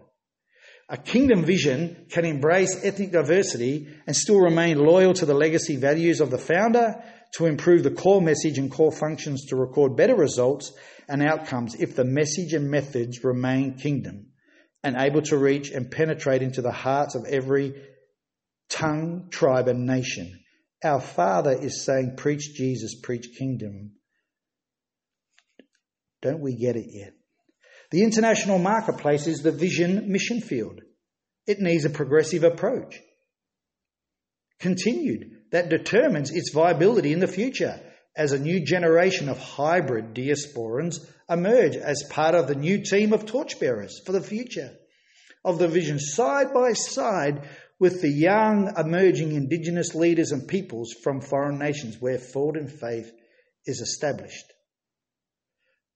A 0.90 0.96
kingdom 0.96 1.44
vision 1.44 2.06
can 2.08 2.24
embrace 2.24 2.82
ethnic 2.82 3.12
diversity 3.12 3.88
and 4.06 4.16
still 4.16 4.40
remain 4.40 4.78
loyal 4.78 5.12
to 5.14 5.26
the 5.26 5.34
legacy 5.34 5.76
values 5.76 6.20
of 6.20 6.30
the 6.30 6.38
founder 6.38 7.02
to 7.34 7.44
improve 7.44 7.82
the 7.82 7.90
core 7.90 8.22
message 8.22 8.56
and 8.56 8.70
core 8.70 8.92
functions 8.92 9.46
to 9.46 9.56
record 9.56 9.96
better 9.96 10.16
results 10.16 10.72
and 11.06 11.22
outcomes 11.22 11.74
if 11.74 11.94
the 11.94 12.04
message 12.04 12.54
and 12.54 12.70
methods 12.70 13.22
remain 13.22 13.74
kingdom 13.74 14.28
and 14.82 14.96
able 14.96 15.20
to 15.20 15.36
reach 15.36 15.70
and 15.70 15.90
penetrate 15.90 16.40
into 16.40 16.62
the 16.62 16.72
hearts 16.72 17.14
of 17.14 17.26
every 17.26 17.74
tongue, 18.70 19.28
tribe, 19.30 19.68
and 19.68 19.86
nation. 19.86 20.40
Our 20.82 21.00
Father 21.00 21.52
is 21.52 21.84
saying, 21.84 22.14
Preach 22.16 22.54
Jesus, 22.54 22.94
preach 23.02 23.28
kingdom. 23.38 23.92
Don't 26.22 26.40
we 26.40 26.54
get 26.54 26.76
it 26.76 26.86
yet? 26.88 27.17
The 27.90 28.02
international 28.02 28.58
marketplace 28.58 29.26
is 29.26 29.42
the 29.42 29.52
vision 29.52 30.12
mission 30.12 30.40
field. 30.40 30.80
It 31.46 31.60
needs 31.60 31.84
a 31.84 31.90
progressive 31.90 32.44
approach. 32.44 33.00
Continued, 34.60 35.38
that 35.52 35.70
determines 35.70 36.30
its 36.30 36.52
viability 36.52 37.12
in 37.12 37.20
the 37.20 37.26
future 37.26 37.80
as 38.16 38.32
a 38.32 38.38
new 38.38 38.64
generation 38.64 39.28
of 39.28 39.38
hybrid 39.38 40.12
diasporans 40.12 40.96
emerge 41.30 41.76
as 41.76 42.04
part 42.10 42.34
of 42.34 42.48
the 42.48 42.54
new 42.54 42.82
team 42.82 43.12
of 43.12 43.24
torchbearers 43.24 44.00
for 44.04 44.12
the 44.12 44.20
future 44.20 44.72
of 45.44 45.58
the 45.58 45.68
vision 45.68 45.98
side 45.98 46.52
by 46.52 46.72
side 46.72 47.48
with 47.78 48.02
the 48.02 48.10
young 48.10 48.74
emerging 48.76 49.32
indigenous 49.32 49.94
leaders 49.94 50.32
and 50.32 50.48
peoples 50.48 50.92
from 51.02 51.20
foreign 51.20 51.58
nations 51.58 51.96
where 52.00 52.18
forward 52.18 52.56
in 52.56 52.66
faith 52.66 53.10
is 53.64 53.80
established. 53.80 54.52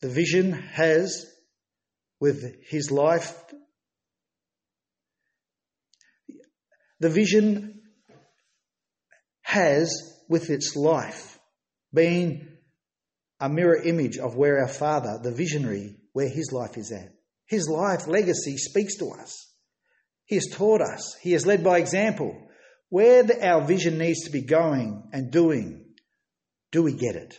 The 0.00 0.08
vision 0.08 0.52
has 0.52 1.26
with 2.22 2.54
his 2.68 2.92
life. 2.92 3.34
The 7.00 7.10
vision 7.10 7.82
has, 9.42 9.90
with 10.28 10.48
its 10.48 10.76
life, 10.76 11.40
been 11.92 12.58
a 13.40 13.48
mirror 13.48 13.82
image 13.82 14.18
of 14.18 14.36
where 14.36 14.60
our 14.60 14.68
Father, 14.68 15.18
the 15.20 15.32
visionary, 15.32 15.96
where 16.12 16.28
his 16.28 16.52
life 16.52 16.78
is 16.78 16.92
at. 16.92 17.12
His 17.46 17.68
life 17.68 18.06
legacy 18.06 18.56
speaks 18.56 18.98
to 18.98 19.10
us. 19.20 19.52
He 20.24 20.36
has 20.36 20.46
taught 20.52 20.80
us. 20.80 21.16
He 21.20 21.32
has 21.32 21.44
led 21.44 21.64
by 21.64 21.78
example. 21.78 22.40
Where 22.88 23.24
the, 23.24 23.44
our 23.44 23.66
vision 23.66 23.98
needs 23.98 24.26
to 24.26 24.30
be 24.30 24.42
going 24.42 25.10
and 25.12 25.32
doing, 25.32 25.86
do 26.70 26.84
we 26.84 26.92
get 26.92 27.16
it? 27.16 27.36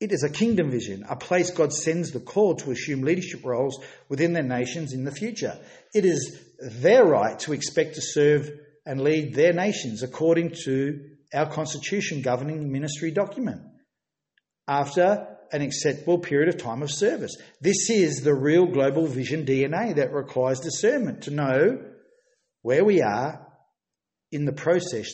It 0.00 0.12
is 0.12 0.22
a 0.22 0.30
kingdom 0.30 0.70
vision, 0.70 1.04
a 1.08 1.14
place 1.14 1.50
God 1.50 1.74
sends 1.74 2.10
the 2.10 2.20
called 2.20 2.60
to 2.60 2.70
assume 2.70 3.02
leadership 3.02 3.44
roles 3.44 3.78
within 4.08 4.32
their 4.32 4.42
nations 4.42 4.94
in 4.94 5.04
the 5.04 5.12
future. 5.12 5.58
It 5.94 6.06
is 6.06 6.40
their 6.58 7.04
right 7.04 7.38
to 7.40 7.52
expect 7.52 7.96
to 7.96 8.00
serve 8.02 8.50
and 8.86 9.02
lead 9.02 9.34
their 9.34 9.52
nations 9.52 10.02
according 10.02 10.54
to 10.64 11.10
our 11.34 11.52
constitution 11.52 12.22
governing 12.22 12.72
ministry 12.72 13.10
document 13.10 13.60
after 14.66 15.36
an 15.52 15.60
acceptable 15.60 16.18
period 16.18 16.48
of 16.48 16.62
time 16.62 16.82
of 16.82 16.90
service. 16.90 17.36
This 17.60 17.90
is 17.90 18.22
the 18.22 18.34
real 18.34 18.66
global 18.66 19.06
vision 19.06 19.44
DNA 19.44 19.96
that 19.96 20.14
requires 20.14 20.60
discernment 20.60 21.24
to 21.24 21.30
know 21.30 21.84
where 22.62 22.84
we 22.84 23.02
are 23.02 23.46
in 24.32 24.46
the 24.46 24.52
process. 24.52 25.12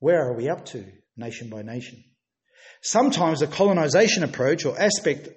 Where 0.00 0.28
are 0.28 0.36
we 0.36 0.48
up 0.48 0.66
to, 0.66 0.84
nation 1.16 1.48
by 1.48 1.62
nation? 1.62 2.04
Sometimes 2.82 3.40
the 3.40 3.46
colonization 3.46 4.24
approach 4.24 4.64
or 4.64 4.80
aspect 4.80 5.28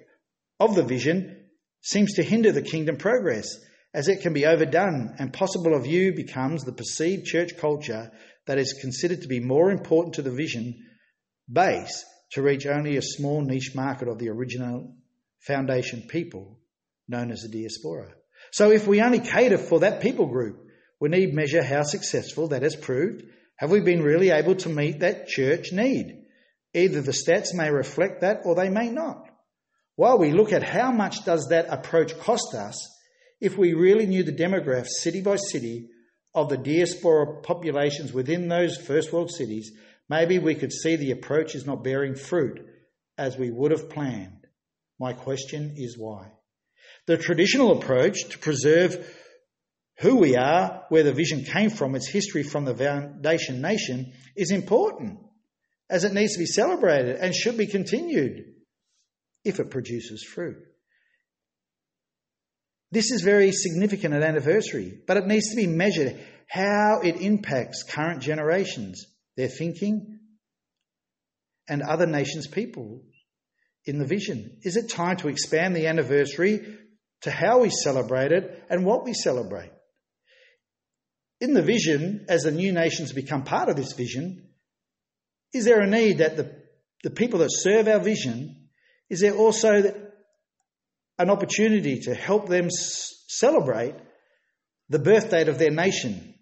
of 0.60 0.74
the 0.74 0.82
vision 0.82 1.48
seems 1.80 2.14
to 2.14 2.22
hinder 2.22 2.52
the 2.52 2.62
kingdom 2.62 2.96
progress 2.96 3.48
as 3.94 4.08
it 4.08 4.22
can 4.22 4.32
be 4.32 4.46
overdone 4.46 5.14
and 5.18 5.32
possible 5.32 5.74
of 5.74 5.84
view 5.84 6.14
becomes 6.14 6.64
the 6.64 6.72
perceived 6.72 7.26
church 7.26 7.56
culture 7.58 8.10
that 8.46 8.58
is 8.58 8.78
considered 8.80 9.22
to 9.22 9.28
be 9.28 9.40
more 9.40 9.70
important 9.70 10.14
to 10.14 10.22
the 10.22 10.30
vision 10.30 10.74
base 11.52 12.04
to 12.32 12.42
reach 12.42 12.66
only 12.66 12.96
a 12.96 13.02
small 13.02 13.42
niche 13.42 13.74
market 13.74 14.08
of 14.08 14.18
the 14.18 14.30
original 14.30 14.94
foundation 15.40 16.04
people 16.08 16.58
known 17.08 17.30
as 17.30 17.42
the 17.42 17.48
diaspora. 17.48 18.14
So 18.52 18.70
if 18.70 18.86
we 18.86 19.02
only 19.02 19.20
cater 19.20 19.58
for 19.58 19.80
that 19.80 20.00
people 20.00 20.26
group, 20.26 20.64
we 21.00 21.08
need 21.08 21.34
measure 21.34 21.62
how 21.62 21.82
successful 21.82 22.48
that 22.48 22.62
has 22.62 22.76
proved. 22.76 23.24
Have 23.56 23.70
we 23.70 23.80
been 23.80 24.02
really 24.02 24.30
able 24.30 24.54
to 24.56 24.68
meet 24.68 25.00
that 25.00 25.28
church 25.28 25.72
need? 25.72 26.21
Either 26.74 27.02
the 27.02 27.12
stats 27.12 27.54
may 27.54 27.70
reflect 27.70 28.20
that 28.22 28.40
or 28.44 28.54
they 28.54 28.70
may 28.70 28.88
not. 28.88 29.28
While 29.96 30.18
we 30.18 30.32
look 30.32 30.52
at 30.52 30.62
how 30.62 30.90
much 30.90 31.24
does 31.24 31.48
that 31.50 31.66
approach 31.68 32.18
cost 32.18 32.54
us, 32.54 32.88
if 33.40 33.58
we 33.58 33.74
really 33.74 34.06
knew 34.06 34.22
the 34.22 34.32
demographics 34.32 35.00
city 35.00 35.20
by 35.20 35.36
city 35.36 35.88
of 36.34 36.48
the 36.48 36.56
diaspora 36.56 37.42
populations 37.42 38.12
within 38.12 38.48
those 38.48 38.76
first 38.78 39.12
world 39.12 39.30
cities, 39.30 39.72
maybe 40.08 40.38
we 40.38 40.54
could 40.54 40.72
see 40.72 40.96
the 40.96 41.10
approach 41.10 41.54
is 41.54 41.66
not 41.66 41.84
bearing 41.84 42.14
fruit 42.14 42.60
as 43.18 43.36
we 43.36 43.50
would 43.50 43.70
have 43.70 43.90
planned. 43.90 44.46
My 44.98 45.12
question 45.12 45.74
is 45.76 45.98
why? 45.98 46.30
The 47.06 47.18
traditional 47.18 47.72
approach 47.72 48.28
to 48.30 48.38
preserve 48.38 49.18
who 49.98 50.16
we 50.16 50.36
are, 50.36 50.84
where 50.88 51.02
the 51.02 51.12
vision 51.12 51.44
came 51.44 51.70
from, 51.70 51.94
its 51.94 52.08
history 52.08 52.42
from 52.42 52.64
the 52.64 52.74
foundation 52.74 53.60
nation, 53.60 54.12
is 54.36 54.50
important 54.50 55.18
as 55.92 56.04
it 56.04 56.14
needs 56.14 56.32
to 56.32 56.38
be 56.38 56.46
celebrated 56.46 57.16
and 57.16 57.34
should 57.34 57.58
be 57.58 57.66
continued 57.66 58.46
if 59.44 59.60
it 59.60 59.70
produces 59.70 60.24
fruit. 60.24 60.56
This 62.90 63.12
is 63.12 63.20
very 63.20 63.52
significant 63.52 64.14
at 64.14 64.22
anniversary, 64.22 64.98
but 65.06 65.18
it 65.18 65.26
needs 65.26 65.50
to 65.50 65.56
be 65.56 65.66
measured 65.66 66.18
how 66.48 67.00
it 67.04 67.20
impacts 67.20 67.82
current 67.82 68.22
generations, 68.22 69.04
their 69.36 69.48
thinking, 69.48 70.20
and 71.68 71.82
other 71.82 72.06
nations' 72.06 72.46
people 72.46 73.02
in 73.84 73.98
the 73.98 74.06
vision. 74.06 74.58
Is 74.62 74.76
it 74.76 74.88
time 74.88 75.18
to 75.18 75.28
expand 75.28 75.76
the 75.76 75.88
anniversary 75.88 76.78
to 77.22 77.30
how 77.30 77.60
we 77.60 77.68
celebrate 77.68 78.32
it 78.32 78.64
and 78.70 78.86
what 78.86 79.04
we 79.04 79.12
celebrate? 79.12 79.72
In 81.38 81.52
the 81.52 81.62
vision, 81.62 82.24
as 82.30 82.44
the 82.44 82.50
new 82.50 82.72
nations 82.72 83.12
become 83.12 83.44
part 83.44 83.68
of 83.68 83.76
this 83.76 83.92
vision, 83.92 84.51
is 85.52 85.64
there 85.64 85.80
a 85.80 85.86
need 85.86 86.18
that 86.18 86.36
the, 86.36 86.54
the 87.02 87.10
people 87.10 87.40
that 87.40 87.50
serve 87.50 87.88
our 87.88 88.00
vision, 88.00 88.68
is 89.10 89.20
there 89.20 89.34
also 89.34 89.94
an 91.18 91.30
opportunity 91.30 92.00
to 92.00 92.14
help 92.14 92.48
them 92.48 92.66
s- 92.66 93.24
celebrate 93.28 93.94
the 94.88 94.98
birth 94.98 95.30
date 95.30 95.48
of 95.48 95.58
their 95.58 95.70
nation 95.70 96.34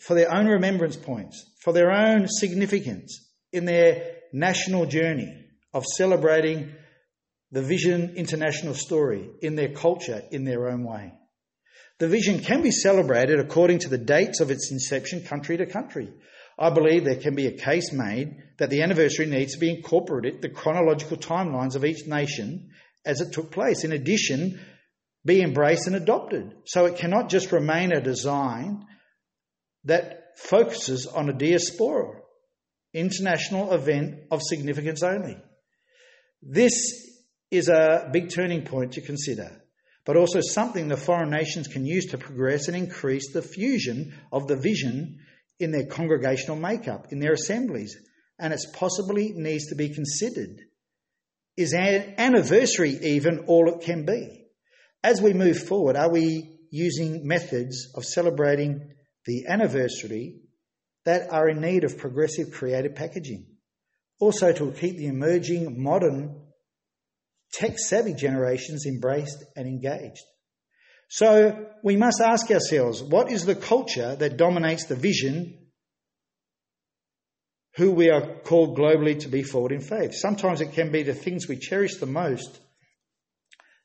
for 0.00 0.14
their 0.14 0.32
own 0.34 0.46
remembrance 0.46 0.96
points, 0.96 1.44
for 1.62 1.72
their 1.72 1.90
own 1.90 2.26
significance 2.26 3.30
in 3.52 3.64
their 3.64 4.16
national 4.32 4.86
journey 4.86 5.46
of 5.72 5.84
celebrating 5.84 6.72
the 7.52 7.62
Vision 7.62 8.14
International 8.16 8.74
story 8.74 9.28
in 9.42 9.56
their 9.56 9.72
culture 9.72 10.22
in 10.30 10.44
their 10.44 10.68
own 10.68 10.84
way. 10.84 11.12
The 12.00 12.08
vision 12.08 12.40
can 12.40 12.62
be 12.62 12.70
celebrated 12.70 13.40
according 13.40 13.80
to 13.80 13.90
the 13.90 13.98
dates 13.98 14.40
of 14.40 14.50
its 14.50 14.72
inception, 14.72 15.22
country 15.22 15.58
to 15.58 15.66
country. 15.66 16.08
I 16.58 16.70
believe 16.70 17.04
there 17.04 17.16
can 17.16 17.34
be 17.34 17.46
a 17.46 17.58
case 17.58 17.92
made 17.92 18.36
that 18.56 18.70
the 18.70 18.82
anniversary 18.82 19.26
needs 19.26 19.52
to 19.52 19.58
be 19.58 19.68
incorporated 19.68 20.40
the 20.40 20.48
chronological 20.48 21.18
timelines 21.18 21.76
of 21.76 21.84
each 21.84 22.06
nation 22.06 22.70
as 23.04 23.20
it 23.20 23.32
took 23.32 23.52
place. 23.52 23.84
In 23.84 23.92
addition, 23.92 24.58
be 25.26 25.42
embraced 25.42 25.86
and 25.86 25.94
adopted. 25.94 26.54
So 26.64 26.86
it 26.86 26.96
cannot 26.96 27.28
just 27.28 27.52
remain 27.52 27.92
a 27.92 28.00
design 28.00 28.86
that 29.84 30.38
focuses 30.38 31.06
on 31.06 31.28
a 31.28 31.34
diaspora, 31.34 32.22
international 32.94 33.74
event 33.74 34.20
of 34.30 34.40
significance 34.42 35.02
only. 35.02 35.36
This 36.40 36.72
is 37.50 37.68
a 37.68 38.08
big 38.10 38.30
turning 38.30 38.62
point 38.62 38.92
to 38.92 39.02
consider 39.02 39.60
but 40.04 40.16
also 40.16 40.40
something 40.40 40.88
the 40.88 40.96
foreign 40.96 41.30
nations 41.30 41.68
can 41.68 41.84
use 41.84 42.06
to 42.06 42.18
progress 42.18 42.68
and 42.68 42.76
increase 42.76 43.32
the 43.32 43.42
fusion 43.42 44.14
of 44.32 44.46
the 44.46 44.56
vision 44.56 45.18
in 45.58 45.70
their 45.70 45.86
congregational 45.86 46.56
makeup, 46.56 47.08
in 47.10 47.20
their 47.20 47.34
assemblies. 47.34 47.96
And 48.38 48.52
it 48.52 48.60
possibly 48.72 49.32
needs 49.34 49.66
to 49.68 49.76
be 49.76 49.90
considered. 49.90 50.60
Is 51.56 51.74
an 51.74 52.14
anniversary 52.16 52.98
even 53.02 53.40
all 53.40 53.68
it 53.68 53.82
can 53.84 54.06
be? 54.06 54.46
As 55.04 55.20
we 55.20 55.34
move 55.34 55.58
forward, 55.58 55.96
are 55.96 56.10
we 56.10 56.58
using 56.70 57.26
methods 57.26 57.92
of 57.94 58.04
celebrating 58.04 58.94
the 59.26 59.46
anniversary 59.46 60.40
that 61.04 61.30
are 61.30 61.48
in 61.48 61.60
need 61.60 61.84
of 61.84 61.98
progressive 61.98 62.52
creative 62.52 62.94
packaging? 62.94 63.46
Also, 64.18 64.52
to 64.52 64.72
keep 64.72 64.96
the 64.96 65.06
emerging 65.06 65.82
modern 65.82 66.49
tech 67.52 67.78
savvy 67.78 68.14
generations 68.14 68.86
embraced 68.86 69.44
and 69.56 69.66
engaged. 69.66 70.22
So 71.08 71.66
we 71.82 71.96
must 71.96 72.20
ask 72.20 72.50
ourselves 72.50 73.02
what 73.02 73.32
is 73.32 73.44
the 73.44 73.56
culture 73.56 74.14
that 74.16 74.36
dominates 74.36 74.86
the 74.86 74.94
vision 74.94 75.56
who 77.76 77.90
we 77.90 78.10
are 78.10 78.40
called 78.44 78.78
globally 78.78 79.18
to 79.20 79.28
be 79.28 79.42
forward 79.42 79.72
in 79.72 79.80
faith? 79.80 80.14
Sometimes 80.14 80.60
it 80.60 80.72
can 80.72 80.92
be 80.92 81.02
the 81.02 81.14
things 81.14 81.48
we 81.48 81.56
cherish 81.56 81.96
the 81.96 82.06
most 82.06 82.60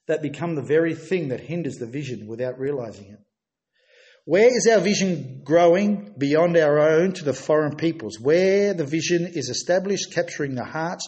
that 0.07 0.21
become 0.21 0.53
the 0.53 0.61
very 0.61 0.93
thing 0.93 1.29
that 1.29 1.39
hinders 1.39 1.77
the 1.77 1.87
vision 1.87 2.27
without 2.27 2.59
realizing 2.59 3.05
it. 3.05 3.19
Where 4.25 4.55
is 4.55 4.67
our 4.67 4.79
vision 4.79 5.41
growing 5.43 6.13
beyond 6.17 6.57
our 6.57 6.79
own 6.79 7.13
to 7.13 7.25
the 7.25 7.33
foreign 7.33 7.75
peoples? 7.75 8.19
Where 8.19 8.73
the 8.73 8.85
vision 8.85 9.25
is 9.27 9.49
established, 9.49 10.13
capturing 10.13 10.55
the 10.55 10.63
hearts 10.63 11.07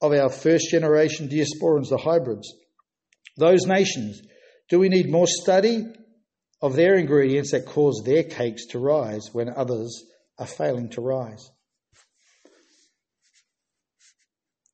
of 0.00 0.12
our 0.12 0.28
first 0.28 0.70
generation 0.70 1.28
diasporans, 1.28 1.88
the 1.88 1.98
hybrids. 1.98 2.52
Those 3.36 3.66
nations, 3.66 4.20
do 4.68 4.78
we 4.78 4.88
need 4.88 5.10
more 5.10 5.26
study 5.26 5.84
of 6.60 6.74
their 6.74 6.94
ingredients 6.94 7.52
that 7.52 7.66
cause 7.66 8.02
their 8.04 8.24
cakes 8.24 8.66
to 8.66 8.78
rise 8.78 9.30
when 9.32 9.48
others 9.48 10.04
are 10.38 10.46
failing 10.46 10.90
to 10.90 11.00
rise? 11.00 11.50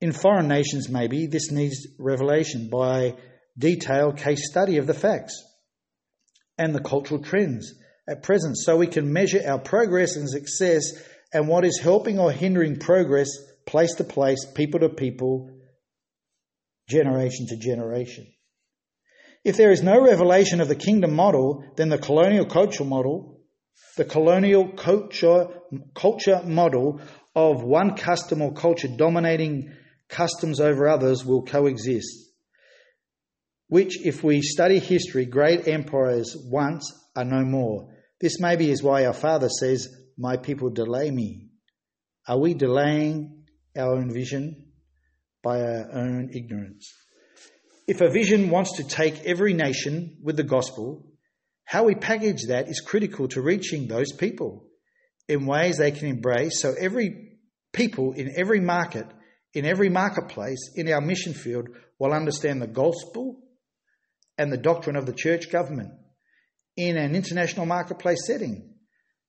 In 0.00 0.12
foreign 0.12 0.48
nations, 0.48 0.88
maybe, 0.88 1.26
this 1.26 1.50
needs 1.50 1.86
revelation 1.98 2.68
by 2.70 3.16
detailed 3.56 4.18
case 4.18 4.50
study 4.50 4.76
of 4.78 4.86
the 4.86 4.94
facts 4.94 5.42
and 6.58 6.74
the 6.74 6.80
cultural 6.80 7.22
trends 7.22 7.72
at 8.08 8.22
present 8.22 8.56
so 8.58 8.76
we 8.76 8.86
can 8.86 9.12
measure 9.12 9.40
our 9.46 9.58
progress 9.58 10.16
and 10.16 10.28
success 10.28 10.82
and 11.32 11.48
what 11.48 11.64
is 11.64 11.80
helping 11.82 12.18
or 12.18 12.30
hindering 12.30 12.78
progress 12.78 13.28
place 13.66 13.94
to 13.94 14.04
place, 14.04 14.44
people 14.54 14.80
to 14.80 14.88
people, 14.88 15.50
generation 16.88 17.46
to 17.48 17.56
generation. 17.56 18.26
If 19.44 19.56
there 19.56 19.70
is 19.70 19.82
no 19.82 20.00
revelation 20.00 20.60
of 20.60 20.68
the 20.68 20.76
kingdom 20.76 21.14
model, 21.14 21.64
then 21.76 21.90
the 21.90 21.98
colonial 21.98 22.46
culture 22.46 22.84
model, 22.84 23.40
the 23.96 24.04
colonial 24.04 24.68
culture, 24.68 25.48
culture 25.94 26.42
model 26.44 27.00
of 27.34 27.62
one 27.62 27.96
custom 27.96 28.40
or 28.40 28.52
culture 28.52 28.88
dominating 28.88 29.72
customs 30.08 30.60
over 30.60 30.88
others 30.88 31.24
will 31.24 31.42
coexist. 31.42 32.30
Which, 33.68 34.04
if 34.04 34.22
we 34.22 34.40
study 34.40 34.78
history, 34.78 35.26
great 35.26 35.66
empires 35.66 36.36
once 36.50 36.92
are 37.16 37.24
no 37.24 37.44
more. 37.44 37.94
This 38.20 38.40
maybe 38.40 38.70
is 38.70 38.82
why 38.82 39.04
our 39.06 39.12
Father 39.12 39.48
says, 39.48 39.88
My 40.16 40.36
people 40.36 40.70
delay 40.70 41.10
me. 41.10 41.48
Are 42.26 42.38
we 42.38 42.54
delaying 42.54 43.43
our 43.76 43.94
own 43.94 44.12
vision 44.12 44.72
by 45.42 45.60
our 45.60 45.92
own 45.92 46.30
ignorance. 46.34 46.92
If 47.86 48.00
a 48.00 48.10
vision 48.10 48.50
wants 48.50 48.76
to 48.76 48.84
take 48.84 49.24
every 49.24 49.52
nation 49.52 50.16
with 50.22 50.36
the 50.36 50.42
gospel, 50.42 51.06
how 51.64 51.84
we 51.84 51.94
package 51.94 52.46
that 52.48 52.68
is 52.68 52.80
critical 52.80 53.28
to 53.28 53.42
reaching 53.42 53.86
those 53.86 54.12
people 54.12 54.66
in 55.28 55.46
ways 55.46 55.78
they 55.78 55.90
can 55.90 56.08
embrace 56.08 56.60
so 56.60 56.74
every 56.78 57.38
people 57.72 58.12
in 58.12 58.32
every 58.36 58.60
market, 58.60 59.06
in 59.52 59.66
every 59.66 59.90
marketplace, 59.90 60.70
in 60.74 60.90
our 60.90 61.00
mission 61.00 61.34
field 61.34 61.68
will 61.98 62.12
understand 62.12 62.62
the 62.62 62.66
gospel 62.66 63.40
and 64.38 64.52
the 64.52 64.58
doctrine 64.58 64.96
of 64.96 65.06
the 65.06 65.12
church 65.12 65.50
government 65.50 65.90
in 66.76 66.96
an 66.96 67.14
international 67.14 67.66
marketplace 67.66 68.26
setting. 68.26 68.74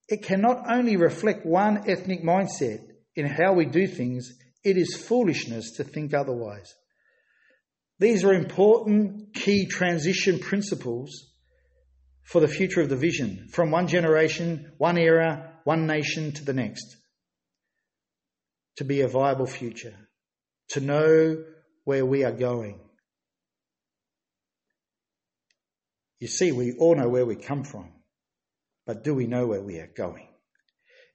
It 0.08 0.24
can 0.24 0.41
not 0.41 0.64
only 0.72 0.98
reflect 0.98 1.46
one 1.46 1.89
ethnic 1.89 2.24
mindset, 2.24 2.80
in 3.16 3.26
how 3.26 3.53
we 3.53 3.66
do 3.66 3.88
things, 3.88 4.34
it 4.63 4.78
is 4.78 4.95
foolishness 4.95 5.74
to 5.78 5.84
think 5.84 6.13
otherwise. 6.13 6.74
These 7.99 8.24
are 8.24 8.34
important 8.34 9.34
key 9.34 9.68
transition 9.68 10.39
principles 10.39 11.32
for 12.24 12.41
the 12.41 12.47
future 12.47 12.82
of 12.82 12.89
the 12.89 12.95
vision 12.95 13.47
from 13.51 13.72
one 13.72 13.88
generation, 13.88 14.74
one 14.78 14.97
era, 14.97 15.53
one 15.63 15.88
nation 15.88 16.32
to 16.34 16.43
the 16.43 16.53
next. 16.53 16.97
To 18.78 18.84
be 18.84 19.01
a 19.01 19.07
viable 19.07 19.45
future, 19.45 19.95
to 20.70 20.82
know 20.82 21.43
where 21.86 22.05
we 22.05 22.26
are 22.26 22.34
going. 22.34 22.82
You 26.20 26.28
see, 26.28 26.51
we 26.51 26.74
all 26.74 26.95
know 26.95 27.07
where 27.07 27.26
we 27.26 27.36
come 27.36 27.63
from, 27.63 27.91
but 28.86 29.03
do 29.03 29.13
we 29.13 29.28
know 29.28 29.47
where 29.47 29.61
we 29.61 29.80
are 29.80 29.91
going? 29.95 30.28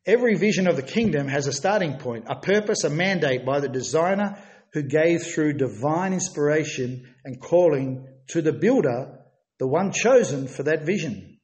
Every 0.07 0.35
vision 0.37 0.67
of 0.67 0.77
the 0.77 0.83
kingdom 0.83 1.29
has 1.29 1.47
a 1.47 1.53
starting 1.53 1.99
point, 1.99 2.25
a 2.29 2.37
purpose, 2.37 2.85
a 2.85 2.91
mandate 2.91 3.45
by 3.45 3.61
the 3.61 3.69
designer 3.69 4.43
who 4.73 4.83
gave 4.83 5.23
through 5.23 5.55
divine 5.55 6.13
inspiration 6.13 7.15
and 7.25 7.41
calling 7.41 8.07
to 8.29 8.41
the 8.41 8.53
builder, 8.53 9.19
the 9.59 9.67
one 9.67 9.93
chosen 9.93 10.49
for 10.49 10.63
that 10.63 10.87
vision, 10.87 11.39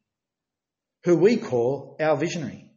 who 1.05 1.17
we 1.17 1.37
call 1.37 1.97
our 2.01 2.17
visionary. 2.17 2.71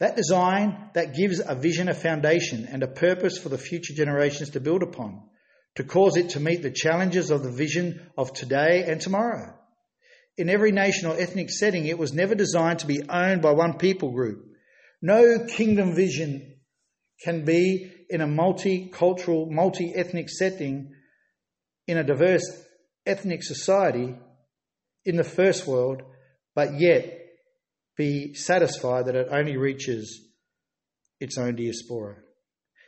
That 0.00 0.16
design 0.16 0.90
that 0.94 1.14
gives 1.14 1.40
a 1.40 1.54
vision 1.54 1.88
a 1.88 1.94
foundation 1.94 2.66
and 2.70 2.82
a 2.82 2.88
purpose 2.88 3.38
for 3.38 3.48
the 3.48 3.58
future 3.58 3.94
generations 3.94 4.50
to 4.50 4.60
build 4.60 4.82
upon, 4.82 5.22
to 5.76 5.84
cause 5.84 6.16
it 6.16 6.30
to 6.30 6.40
meet 6.40 6.62
the 6.62 6.72
challenges 6.72 7.30
of 7.30 7.44
the 7.44 7.52
vision 7.52 8.10
of 8.18 8.32
today 8.32 8.84
and 8.88 9.00
tomorrow. 9.00 9.54
In 10.36 10.48
every 10.48 10.72
nation 10.72 11.08
or 11.08 11.16
ethnic 11.16 11.50
setting, 11.50 11.86
it 11.86 11.98
was 11.98 12.12
never 12.12 12.34
designed 12.34 12.80
to 12.80 12.88
be 12.88 13.08
owned 13.08 13.42
by 13.42 13.52
one 13.52 13.78
people 13.78 14.10
group. 14.10 14.53
No 15.04 15.44
kingdom 15.44 15.94
vision 15.94 16.54
can 17.22 17.44
be 17.44 17.92
in 18.08 18.22
a 18.22 18.26
multicultural, 18.26 19.50
multi 19.50 19.92
ethnic 19.94 20.30
setting, 20.30 20.94
in 21.86 21.98
a 21.98 22.04
diverse 22.04 22.50
ethnic 23.04 23.42
society 23.42 24.14
in 25.04 25.16
the 25.16 25.22
first 25.22 25.66
world, 25.66 26.00
but 26.54 26.80
yet 26.80 27.20
be 27.98 28.32
satisfied 28.32 29.04
that 29.04 29.14
it 29.14 29.28
only 29.30 29.58
reaches 29.58 30.26
its 31.20 31.36
own 31.36 31.56
diaspora. 31.56 32.16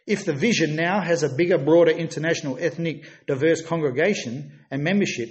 If 0.07 0.25
the 0.25 0.33
vision 0.33 0.75
now 0.75 1.03
has 1.03 1.23
a 1.23 1.37
bigger, 1.37 1.59
broader 1.59 1.91
international 1.91 2.57
ethnic 2.59 3.05
diverse 3.27 3.61
congregation 3.61 4.59
and 4.71 4.83
membership, 4.83 5.29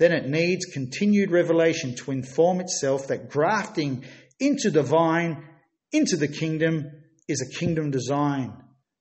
then 0.00 0.10
it 0.10 0.28
needs 0.28 0.64
continued 0.64 1.30
revelation 1.30 1.94
to 1.94 2.10
inform 2.10 2.58
itself 2.58 3.06
that 3.06 3.30
grafting 3.30 4.04
into 4.40 4.72
the 4.72 4.82
vine, 4.82 5.44
into 5.94 6.16
the 6.16 6.28
kingdom, 6.28 6.90
is 7.28 7.40
a 7.40 7.58
kingdom 7.58 7.90
design 7.90 8.52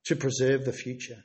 to 0.06 0.16
preserve 0.16 0.64
the 0.64 0.72
future. 0.72 1.24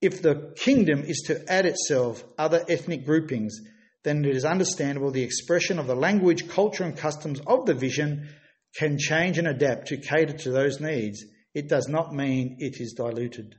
If 0.00 0.20
the 0.20 0.52
kingdom 0.56 1.04
is 1.04 1.22
to 1.28 1.40
add 1.50 1.64
itself 1.64 2.24
other 2.36 2.64
ethnic 2.68 3.06
groupings, 3.06 3.56
then 4.02 4.24
it 4.24 4.34
is 4.34 4.44
understandable 4.44 5.12
the 5.12 5.22
expression 5.22 5.78
of 5.78 5.86
the 5.86 5.94
language, 5.94 6.48
culture, 6.48 6.82
and 6.82 6.96
customs 6.96 7.40
of 7.46 7.66
the 7.66 7.74
vision 7.74 8.28
can 8.76 8.98
change 8.98 9.38
and 9.38 9.46
adapt 9.46 9.86
to 9.88 9.96
cater 9.96 10.36
to 10.38 10.50
those 10.50 10.80
needs. 10.80 11.24
It 11.54 11.68
does 11.68 11.86
not 11.88 12.12
mean 12.12 12.56
it 12.58 12.80
is 12.80 12.94
diluted. 12.94 13.54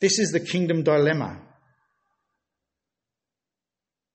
This 0.00 0.20
is 0.20 0.30
the 0.30 0.40
kingdom 0.40 0.84
dilemma. 0.84 1.40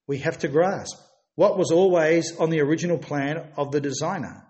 We 0.06 0.18
have 0.18 0.38
to 0.38 0.48
grasp 0.48 0.96
what 1.34 1.58
was 1.58 1.70
always 1.70 2.34
on 2.38 2.48
the 2.48 2.62
original 2.62 2.96
plan 2.96 3.52
of 3.58 3.72
the 3.72 3.80
designer. 3.80 4.46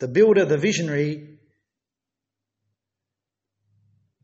The 0.00 0.08
builder, 0.08 0.44
the 0.44 0.58
visionary, 0.58 1.38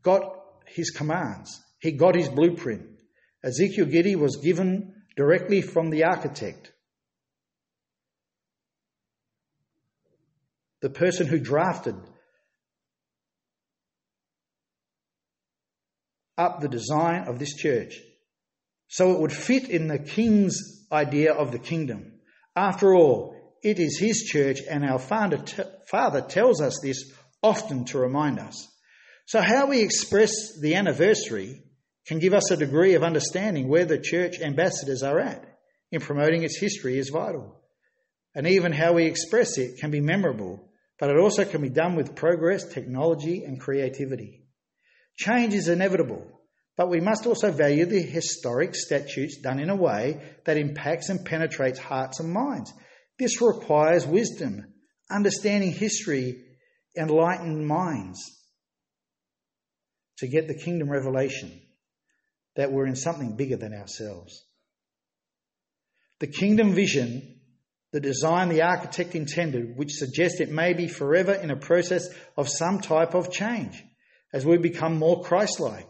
got 0.01 0.21
his 0.67 0.91
commands. 0.91 1.61
He 1.79 1.91
got 1.91 2.15
his 2.15 2.29
blueprint. 2.29 2.83
Ezekiel 3.43 3.85
Giddy 3.85 4.15
was 4.15 4.37
given 4.37 4.93
directly 5.15 5.61
from 5.61 5.89
the 5.89 6.05
architect. 6.05 6.71
The 10.81 10.89
person 10.89 11.27
who 11.27 11.39
drafted 11.39 11.95
up 16.37 16.59
the 16.59 16.67
design 16.67 17.27
of 17.27 17.39
this 17.39 17.55
church 17.55 17.95
so 18.87 19.11
it 19.11 19.19
would 19.19 19.33
fit 19.33 19.69
in 19.69 19.87
the 19.87 19.99
king's 19.99 20.85
idea 20.91 21.33
of 21.33 21.51
the 21.51 21.59
kingdom. 21.59 22.13
After 22.55 22.93
all, 22.93 23.34
it 23.65 23.79
is 23.79 23.97
his 23.97 24.21
church, 24.21 24.59
and 24.69 24.85
our 24.85 24.99
father, 24.99 25.43
father 25.87 26.21
tells 26.21 26.61
us 26.61 26.79
this 26.83 27.11
often 27.41 27.83
to 27.85 27.97
remind 27.97 28.37
us. 28.37 28.67
So, 29.25 29.41
how 29.41 29.65
we 29.65 29.81
express 29.81 30.31
the 30.61 30.75
anniversary 30.75 31.63
can 32.05 32.19
give 32.19 32.35
us 32.35 32.51
a 32.51 32.57
degree 32.57 32.93
of 32.93 33.01
understanding 33.03 33.67
where 33.67 33.85
the 33.85 33.97
church 33.97 34.39
ambassadors 34.39 35.01
are 35.01 35.19
at 35.19 35.43
in 35.91 35.99
promoting 35.99 36.43
its 36.43 36.59
history 36.59 36.99
is 36.99 37.09
vital. 37.09 37.59
And 38.35 38.45
even 38.45 38.71
how 38.71 38.93
we 38.93 39.05
express 39.05 39.57
it 39.57 39.79
can 39.79 39.89
be 39.89 39.99
memorable, 39.99 40.69
but 40.99 41.09
it 41.09 41.17
also 41.17 41.43
can 41.43 41.63
be 41.63 41.69
done 41.69 41.95
with 41.95 42.15
progress, 42.15 42.71
technology, 42.71 43.45
and 43.45 43.59
creativity. 43.59 44.43
Change 45.17 45.55
is 45.55 45.69
inevitable, 45.69 46.39
but 46.77 46.89
we 46.89 46.99
must 46.99 47.25
also 47.25 47.51
value 47.51 47.85
the 47.85 48.01
historic 48.01 48.75
statutes 48.75 49.37
done 49.41 49.59
in 49.59 49.71
a 49.71 49.75
way 49.75 50.21
that 50.45 50.57
impacts 50.57 51.09
and 51.09 51.25
penetrates 51.25 51.79
hearts 51.79 52.19
and 52.19 52.31
minds. 52.31 52.71
This 53.17 53.41
requires 53.41 54.05
wisdom, 54.05 54.73
understanding 55.09 55.71
history, 55.71 56.43
enlightened 56.97 57.65
minds 57.65 58.19
to 60.17 60.27
get 60.27 60.47
the 60.47 60.55
kingdom 60.55 60.89
revelation 60.89 61.61
that 62.55 62.71
we're 62.71 62.85
in 62.85 62.95
something 62.95 63.35
bigger 63.35 63.57
than 63.57 63.73
ourselves. 63.73 64.43
The 66.19 66.27
kingdom 66.27 66.73
vision, 66.73 67.39
the 67.91 67.99
design 67.99 68.49
the 68.49 68.61
architect 68.61 69.15
intended, 69.15 69.77
which 69.77 69.93
suggests 69.93 70.39
it 70.39 70.49
may 70.49 70.73
be 70.73 70.87
forever 70.87 71.33
in 71.33 71.51
a 71.51 71.57
process 71.57 72.07
of 72.37 72.49
some 72.49 72.79
type 72.79 73.13
of 73.13 73.31
change 73.31 73.83
as 74.33 74.45
we 74.45 74.57
become 74.57 74.97
more 74.97 75.23
Christ 75.23 75.59
like, 75.59 75.87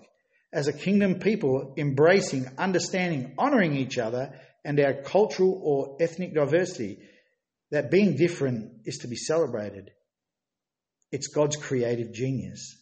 as 0.52 0.68
a 0.68 0.74
kingdom 0.74 1.20
people 1.20 1.74
embracing, 1.78 2.48
understanding, 2.58 3.36
honouring 3.38 3.76
each 3.76 3.98
other 3.98 4.40
and 4.64 4.80
our 4.80 4.94
cultural 5.04 5.60
or 5.64 5.98
ethnic 6.00 6.34
diversity, 6.34 7.00
that 7.72 7.92
being 7.92 8.16
different 8.16 8.82
is 8.86 9.00
to 9.00 9.08
be 9.08 9.16
celebrated. 9.16 9.92
It's 11.12 11.28
God's 11.28 11.56
creative 11.56 12.14
genius. 12.14 12.82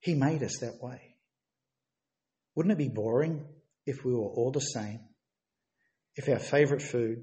He 0.00 0.14
made 0.14 0.42
us 0.42 0.58
that 0.60 0.82
way. 0.82 1.00
Wouldn't 2.54 2.72
it 2.72 2.78
be 2.78 2.88
boring 2.88 3.44
if 3.86 4.04
we 4.04 4.12
were 4.12 4.28
all 4.28 4.50
the 4.52 4.60
same? 4.60 5.00
If 6.14 6.28
our 6.28 6.38
favourite 6.38 6.82
food 6.82 7.22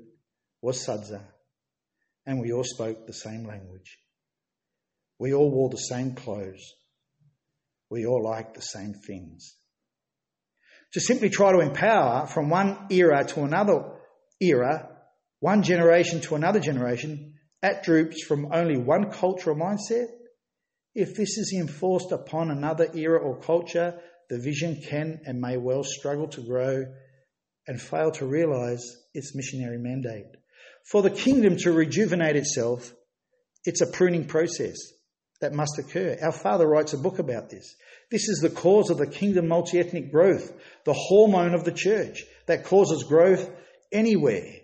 was 0.61 0.85
sadza 0.85 1.21
and 2.25 2.39
we 2.39 2.51
all 2.51 2.63
spoke 2.63 3.05
the 3.05 3.13
same 3.13 3.45
language? 3.45 3.97
We 5.19 5.33
all 5.33 5.51
wore 5.51 5.69
the 5.69 5.77
same 5.77 6.15
clothes. 6.15 6.73
We 7.89 8.05
all 8.05 8.23
liked 8.23 8.55
the 8.55 8.61
same 8.61 8.93
things. 8.93 9.55
To 10.93 10.99
simply 11.01 11.29
try 11.29 11.51
to 11.51 11.59
empower 11.59 12.25
from 12.27 12.49
one 12.49 12.87
era 12.89 13.23
to 13.25 13.43
another 13.43 13.91
era, 14.39 14.88
one 15.39 15.63
generation 15.63 16.21
to 16.21 16.35
another 16.35 16.59
generation, 16.59 17.35
at 17.61 17.83
droops 17.83 18.23
from 18.23 18.53
only 18.53 18.77
one 18.77 19.11
cultural 19.11 19.55
mindset, 19.55 20.07
if 20.95 21.15
this 21.15 21.37
is 21.37 21.53
enforced 21.57 22.11
upon 22.11 22.51
another 22.51 22.89
era 22.93 23.19
or 23.19 23.39
culture, 23.39 23.99
the 24.29 24.39
vision 24.39 24.81
can 24.81 25.21
and 25.25 25.39
may 25.39 25.57
well 25.57 25.83
struggle 25.83 26.27
to 26.29 26.41
grow 26.41 26.85
and 27.67 27.81
fail 27.81 28.11
to 28.11 28.25
realize 28.25 28.83
its 29.13 29.35
missionary 29.35 29.77
mandate. 29.77 30.25
For 30.89 31.01
the 31.01 31.09
kingdom 31.09 31.57
to 31.57 31.71
rejuvenate 31.71 32.35
itself, 32.35 32.93
it's 33.63 33.81
a 33.81 33.87
pruning 33.87 34.25
process 34.25 34.77
that 35.41 35.53
must 35.53 35.77
occur. 35.79 36.17
Our 36.21 36.31
Father 36.31 36.67
writes 36.67 36.93
a 36.93 36.97
book 36.97 37.19
about 37.19 37.49
this. 37.49 37.75
This 38.11 38.27
is 38.27 38.39
the 38.39 38.49
cause 38.49 38.89
of 38.89 38.97
the 38.97 39.07
kingdom 39.07 39.47
multi 39.47 39.79
ethnic 39.79 40.11
growth, 40.11 40.51
the 40.85 40.93
hormone 40.93 41.53
of 41.53 41.63
the 41.63 41.71
church 41.71 42.23
that 42.47 42.65
causes 42.65 43.03
growth 43.03 43.49
anywhere. 43.91 44.58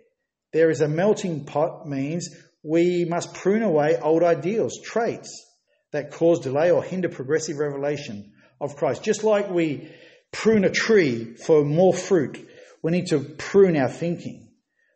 There 0.56 0.70
is 0.70 0.80
a 0.80 0.88
melting 0.88 1.44
pot, 1.44 1.86
means 1.86 2.30
we 2.64 3.04
must 3.04 3.34
prune 3.34 3.62
away 3.62 3.98
old 3.98 4.24
ideals, 4.24 4.80
traits 4.82 5.30
that 5.92 6.12
cause 6.12 6.40
delay 6.40 6.72
or 6.72 6.82
hinder 6.82 7.10
progressive 7.10 7.58
revelation 7.58 8.32
of 8.62 8.78
Christ. 8.78 9.04
Just 9.04 9.26
like 9.26 9.50
we 9.50 9.92
prune 10.32 10.64
a 10.64 10.70
tree 10.70 11.36
for 11.36 11.66
more 11.66 11.94
fruit, 11.94 12.40
we 12.82 12.94
need 12.94 13.08
to 13.08 13.20
prune 13.20 13.76
our 13.76 13.90
thinking. 13.90 14.50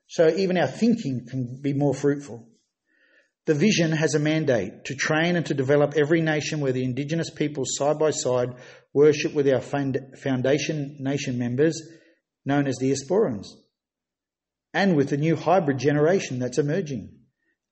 So 0.07 0.30
even 0.30 0.57
our 0.57 0.66
thinking 0.66 1.28
can 1.30 1.60
be 1.62 1.74
more 1.74 1.93
fruitful. 1.93 2.47
The 3.45 3.53
vision 3.53 3.91
has 3.91 4.16
a 4.16 4.20
mandate 4.20 4.86
to 4.86 4.95
train 4.95 5.36
and 5.36 5.45
to 5.47 5.53
develop 5.53 5.95
every 5.97 6.22
nation 6.22 6.62
where 6.62 6.72
the 6.72 6.86
indigenous 6.86 7.32
peoples 7.32 7.76
side 7.76 7.99
by 7.99 8.12
side 8.12 8.55
worship 8.93 9.34
with 9.34 9.49
our 9.49 9.60
foundation 9.60 10.95
nation 11.01 11.38
members 11.38 11.82
known 12.45 12.66
as 12.66 12.78
the 12.78 12.91
Diasporans 12.91 13.47
and 14.74 14.95
with 14.95 15.09
the 15.09 15.17
new 15.17 15.36
hybrid 15.36 15.78
generation 15.78 16.39
that's 16.39 16.57
emerging. 16.57 17.15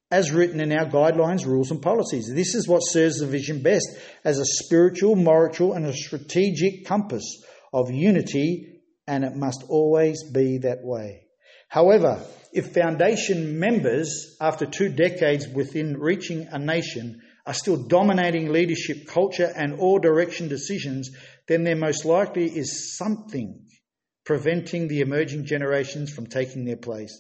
as 0.10 0.32
written 0.32 0.62
in 0.62 0.72
our 0.72 0.86
guidelines, 0.86 1.46
rules, 1.46 1.70
and 1.70 1.82
policies. 1.82 2.32
This 2.34 2.56
is 2.56 2.68
what 2.68 2.80
serves 2.80 3.20
the 3.20 3.28
vision 3.28 3.62
best 3.62 3.88
as 4.24 4.40
a 4.40 4.46
spiritual, 4.46 5.16
moral, 5.18 5.74
and 5.74 5.86
a 5.86 5.94
strategic 5.94 6.86
compass 6.86 7.44
of 7.74 7.92
unity, 7.92 8.82
and 9.06 9.26
it 9.26 9.36
must 9.36 9.64
always 9.68 10.24
be 10.32 10.60
that 10.60 10.80
way. 10.82 11.24
However, 11.68 12.22
if 12.54 12.74
foundation 12.74 13.60
members, 13.60 14.38
after 14.40 14.66
two 14.66 14.90
decades 14.90 15.48
within 15.48 16.00
reaching 16.00 16.48
a 16.52 16.58
nation, 16.58 17.22
are 17.46 17.54
still 17.54 17.88
dominating 17.88 18.52
leadership, 18.52 19.08
culture, 19.08 19.52
and 19.56 19.80
all 19.80 20.00
direction 20.00 20.48
decisions, 20.48 21.10
then 21.48 21.64
there 21.64 21.76
most 21.76 22.06
likely 22.06 22.46
is 22.46 22.98
something 22.98 23.66
preventing 24.28 24.90
the 24.90 25.00
emerging 25.00 25.46
generations 25.46 26.12
from 26.12 26.28
taking 26.28 26.66
their 26.66 26.76
place. 26.76 27.18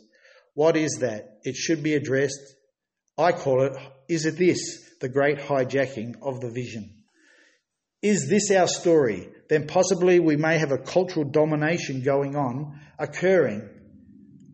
What 0.55 0.76
is 0.76 0.97
that? 0.99 1.38
It 1.43 1.55
should 1.55 1.82
be 1.82 1.93
addressed. 1.93 2.41
I 3.18 3.32
call 3.32 3.64
it, 3.64 3.78
is 4.10 4.26
it 4.26 4.36
this, 4.36 4.60
the 4.99 5.08
great 5.08 5.38
hijacking 5.38 6.16
of 6.22 6.41
the 6.41 6.51
vision? 6.51 7.03
Is 8.01 8.28
this 8.28 8.51
our 8.51 8.68
story? 8.68 9.30
Then 9.47 9.68
possibly 9.68 10.20
we 10.20 10.36
may 10.36 10.58
have 10.58 10.74
a 10.74 10.78
cultural 10.78 11.24
domination 11.24 12.01
going 12.01 12.36
on, 12.36 12.78
occurring, 12.99 13.70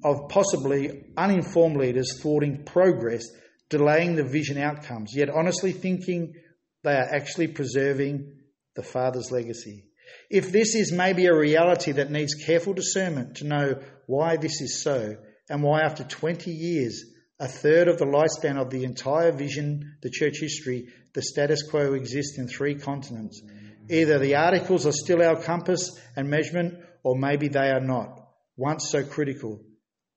of 0.03 0.29
possibly 0.29 1.05
uninformed 1.17 1.77
leaders 1.77 2.21
thwarting 2.21 2.65
progress 2.65 3.23
delaying 3.71 4.15
the 4.15 4.23
vision 4.23 4.59
outcomes, 4.59 5.09
yet 5.15 5.31
honestly 5.31 5.71
thinking 5.71 6.35
they 6.83 6.93
are 6.93 7.15
actually 7.15 7.47
preserving 7.47 8.31
the 8.75 8.83
Father's 8.83 9.31
legacy. 9.31 9.85
If 10.29 10.51
this 10.51 10.75
is 10.75 10.91
maybe 10.91 11.25
a 11.25 11.35
reality 11.35 11.91
that 11.93 12.11
needs 12.11 12.35
careful 12.35 12.73
discernment 12.73 13.37
to 13.37 13.45
know 13.45 13.81
why 14.07 14.37
this 14.37 14.61
is 14.61 14.81
so, 14.81 15.17
and 15.49 15.61
why 15.61 15.81
after 15.81 16.03
20 16.03 16.51
years, 16.51 17.03
a 17.39 17.47
third 17.47 17.87
of 17.87 17.97
the 17.97 18.05
lifespan 18.05 18.59
of 18.59 18.69
the 18.69 18.83
entire 18.83 19.31
vision, 19.31 19.97
the 20.01 20.09
church 20.09 20.37
history, 20.39 20.87
the 21.13 21.21
status 21.21 21.63
quo 21.69 21.93
exists 21.93 22.37
in 22.37 22.47
three 22.47 22.75
continents. 22.75 23.41
Either 23.89 24.17
the 24.17 24.35
articles 24.35 24.85
are 24.87 24.93
still 24.93 25.21
our 25.21 25.41
compass 25.41 25.91
and 26.15 26.29
measurement, 26.29 26.75
or 27.03 27.17
maybe 27.17 27.49
they 27.49 27.69
are 27.69 27.81
not, 27.81 28.27
once 28.55 28.89
so 28.89 29.03
critical 29.03 29.59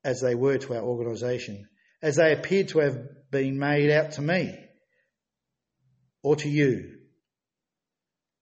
as 0.03 0.21
they 0.21 0.35
were 0.35 0.57
to 0.57 0.73
our 0.75 0.83
organisation, 0.83 1.67
as 2.01 2.15
they 2.15 2.31
appear 2.31 2.63
to 2.63 2.79
have 2.79 2.97
been 3.29 3.59
made 3.59 3.91
out 3.91 4.13
to 4.13 4.21
me 4.21 4.55
or 6.23 6.35
to 6.37 6.49
you. 6.49 6.97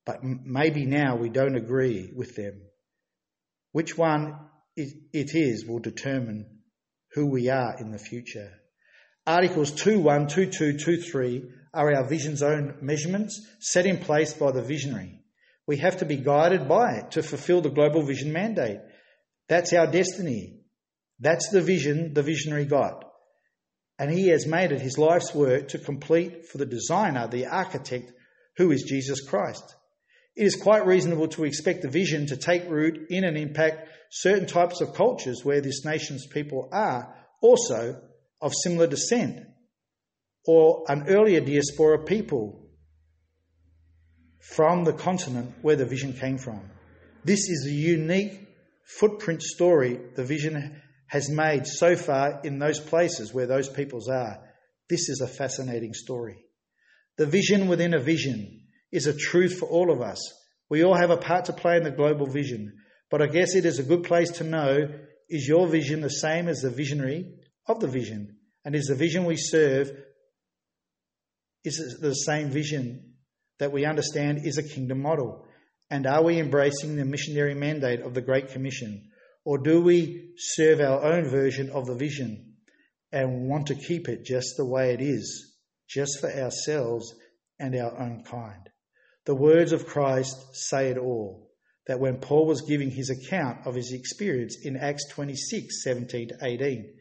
But 0.06 0.24
maybe 0.24 0.86
now 0.86 1.16
we 1.16 1.30
don't 1.30 1.56
agree 1.56 2.12
with 2.16 2.36
them. 2.36 2.62
Which 3.72 3.98
one 3.98 4.40
it 4.76 5.34
is 5.34 5.66
will 5.66 5.80
determine 5.80 6.62
who 7.14 7.28
we 7.28 7.50
are 7.50 7.76
in 7.80 7.92
the 7.92 7.98
future. 7.98 8.52
Articles 9.26 9.72
21, 9.72 10.28
22, 10.28 10.78
23 10.78 11.44
are 11.74 11.94
our 11.94 12.08
vision's 12.08 12.44
own 12.44 12.78
measurements 12.82 13.42
set 13.60 13.86
in 13.86 13.98
place 13.98 14.34
by 14.34 14.52
the 14.52 14.62
visionary. 14.62 15.22
We 15.68 15.78
have 15.78 15.98
to 15.98 16.06
be 16.06 16.18
guided 16.18 16.68
by 16.68 16.98
it 16.98 17.12
to 17.12 17.24
fulfill 17.24 17.62
the 17.62 17.70
global 17.70 18.04
vision 18.04 18.32
mandate. 18.32 18.80
That's 19.50 19.74
our 19.74 19.88
destiny. 19.88 20.62
That's 21.20 21.50
the 21.50 21.62
vision 21.62 22.14
the 22.14 22.22
visionary 22.22 22.66
got 22.66 23.06
and 23.98 24.12
he 24.12 24.28
has 24.30 24.46
made 24.46 24.72
it 24.72 24.82
his 24.82 24.98
life's 24.98 25.34
work 25.34 25.70
to 25.70 25.80
complete 25.80 26.46
for 26.48 26.58
the 26.58 26.66
designer, 26.66 27.28
the 27.28 27.46
architect, 27.46 28.12
who 28.58 28.72
is 28.72 28.84
Jesus 28.84 29.22
Christ. 29.22 29.76
It 30.36 30.46
is 30.46 30.56
quite 30.56 30.86
reasonable 30.86 31.30
to 31.30 31.46
expect 31.46 31.82
the 31.82 31.90
vision 31.90 32.28
to 32.28 32.38
take 32.38 32.70
root 32.70 33.08
in 33.10 33.24
and 33.24 33.38
impact 33.38 33.88
certain 34.12 34.48
types 34.48 34.82
of 34.82 34.94
cultures 34.94 35.46
where 35.46 35.62
this 35.62 35.86
nation's 35.86 36.28
people 36.28 36.70
are 36.72 37.16
also 37.42 38.02
of 38.42 38.54
similar 38.54 38.88
descent, 38.88 39.40
or 40.46 40.84
an 40.88 41.06
earlier 41.08 41.40
diaspora 41.40 42.04
people 42.04 42.70
from 44.40 44.84
the 44.84 44.94
continent 44.94 45.54
where 45.62 45.76
the 45.76 45.86
vision 45.86 46.14
came 46.14 46.38
from. 46.38 46.62
This 47.24 47.50
is 47.50 47.66
a 47.66 47.72
unique 47.72 48.48
footprint 49.00 49.42
story 49.42 50.00
the 50.16 50.24
vision 50.24 50.82
has 51.08 51.30
made 51.30 51.66
so 51.66 51.96
far 51.96 52.42
in 52.44 52.60
those 52.60 52.80
places 52.80 53.34
where 53.34 53.48
those 53.48 53.70
peoples 53.70 54.10
are. 54.10 54.44
This 54.90 55.10
is 55.10 55.22
a 55.22 55.28
fascinating 55.28 55.94
story. 55.94 56.38
The 57.18 57.26
vision 57.26 57.68
within 57.68 57.94
a 57.94 58.00
vision 58.00 58.65
is 58.92 59.08
a 59.08 59.18
truth 59.18 59.58
for 59.60 59.68
all 59.68 59.92
of 59.92 60.02
us. 60.02 60.20
We 60.70 60.84
all 60.84 60.96
have 60.96 61.12
a 61.12 61.18
part 61.18 61.46
to 61.46 61.54
play 61.54 61.78
in 61.78 61.84
the 61.84 61.92
global 61.92 62.28
vision, 62.28 62.74
but 63.10 63.22
I 63.22 63.28
guess 63.28 63.56
it 63.56 63.66
is 63.66 63.80
a 63.80 63.84
good 63.84 64.04
place 64.04 64.32
to 64.34 64.44
know 64.44 64.90
is 65.30 65.48
your 65.48 65.68
vision 65.68 66.02
the 66.02 66.10
same 66.10 66.48
as 66.48 66.62
the 66.62 66.70
visionary 66.70 67.34
of 67.68 67.80
the 67.80 67.88
vision? 67.88 68.38
And 68.64 68.76
is 68.76 68.86
the 68.86 68.96
vision 68.96 69.26
we 69.26 69.38
serve 69.38 69.92
is 71.66 71.80
it 71.80 72.00
the 72.00 72.14
same 72.14 72.50
vision 72.50 73.16
that 73.58 73.72
we 73.72 73.86
understand 73.86 74.46
is 74.46 74.58
a 74.58 74.64
kingdom 74.64 75.02
model? 75.02 75.46
And 75.90 76.06
are 76.06 76.24
we 76.24 76.40
embracing 76.40 76.96
the 76.96 77.06
missionary 77.06 77.56
mandate 77.56 78.02
of 78.02 78.14
the 78.14 78.22
Great 78.22 78.50
Commission? 78.50 79.10
Or 79.44 79.58
do 79.58 79.82
we 79.82 80.34
serve 80.38 80.80
our 80.80 81.04
own 81.04 81.28
version 81.30 81.70
of 81.72 81.88
the 81.88 81.96
vision 81.96 82.54
and 83.12 83.50
want 83.50 83.68
to 83.68 83.76
keep 83.76 84.08
it 84.08 84.26
just 84.26 84.58
the 84.58 84.66
way 84.66 84.94
it 84.94 85.02
is, 85.02 85.56
just 85.90 86.20
for 86.20 86.32
ourselves 86.32 87.14
and 87.60 87.76
our 87.76 88.00
own 88.00 88.24
kind? 88.24 88.70
The 89.26 89.36
words 89.36 89.72
of 89.72 89.86
Christ 89.86 90.36
say 90.54 90.90
it 90.90 90.98
all. 90.98 91.52
That 91.88 92.00
when 92.00 92.18
Paul 92.18 92.48
was 92.48 92.62
giving 92.62 92.90
his 92.90 93.12
account 93.12 93.68
of 93.68 93.76
his 93.76 93.92
experience 93.92 94.58
in 94.64 94.76
Acts 94.76 95.08
26 95.12 95.84
17 95.84 96.30
to 96.30 96.36
18, 96.42 96.94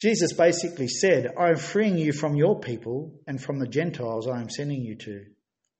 Jesus 0.00 0.32
basically 0.32 0.88
said, 0.88 1.34
I 1.38 1.50
am 1.50 1.56
freeing 1.56 1.98
you 1.98 2.12
from 2.12 2.34
your 2.34 2.58
people 2.58 3.20
and 3.26 3.40
from 3.40 3.58
the 3.58 3.68
Gentiles 3.68 4.26
I 4.26 4.40
am 4.40 4.48
sending 4.48 4.80
you 4.80 4.96
to. 4.96 5.24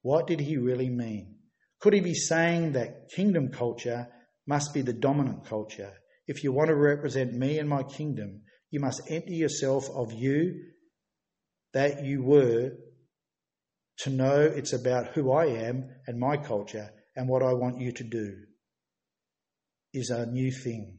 What 0.03 0.27
did 0.27 0.41
he 0.41 0.59
really 0.59 0.91
mean? 0.91 1.37
Could 1.81 1.95
he 1.95 2.01
be 2.01 2.15
saying 2.15 2.73
that 2.73 3.09
kingdom 3.15 3.49
culture 3.49 4.09
must 4.47 4.75
be 4.75 4.83
the 4.83 4.93
dominant 4.93 5.47
culture. 5.47 5.93
If 6.27 6.45
you 6.45 6.53
want 6.53 6.69
to 6.69 6.77
represent 6.77 7.33
me 7.33 7.59
and 7.59 7.69
my 7.69 7.83
kingdom, 7.83 8.43
you 8.71 8.81
must 8.81 9.03
empty 9.11 9.35
yourself 9.35 9.89
of 9.95 10.13
you 10.13 10.55
that 11.73 12.05
you 12.05 12.23
were 12.23 12.73
to 14.03 14.11
know 14.11 14.41
it's 14.41 14.73
about 14.73 15.09
who 15.09 15.33
I 15.33 15.47
am 15.47 15.89
and 16.07 16.19
my 16.19 16.37
culture 16.37 16.91
and 17.15 17.29
what 17.29 17.43
I 17.43 17.53
want 17.53 17.81
you 17.81 17.93
to 17.93 18.05
do 18.05 18.37
is 19.93 20.11
a 20.11 20.27
new 20.27 20.51
thing. 20.51 20.99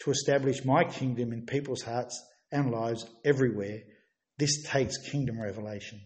To 0.00 0.10
establish 0.10 0.64
my 0.64 0.84
kingdom 0.84 1.32
in 1.32 1.46
people's 1.46 1.82
hearts 1.82 2.22
and 2.52 2.70
lives 2.70 3.06
everywhere, 3.24 3.80
this 4.38 4.62
takes 4.64 4.98
kingdom 5.10 5.40
revelation. 5.40 6.00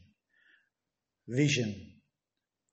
Vision 1.27 1.75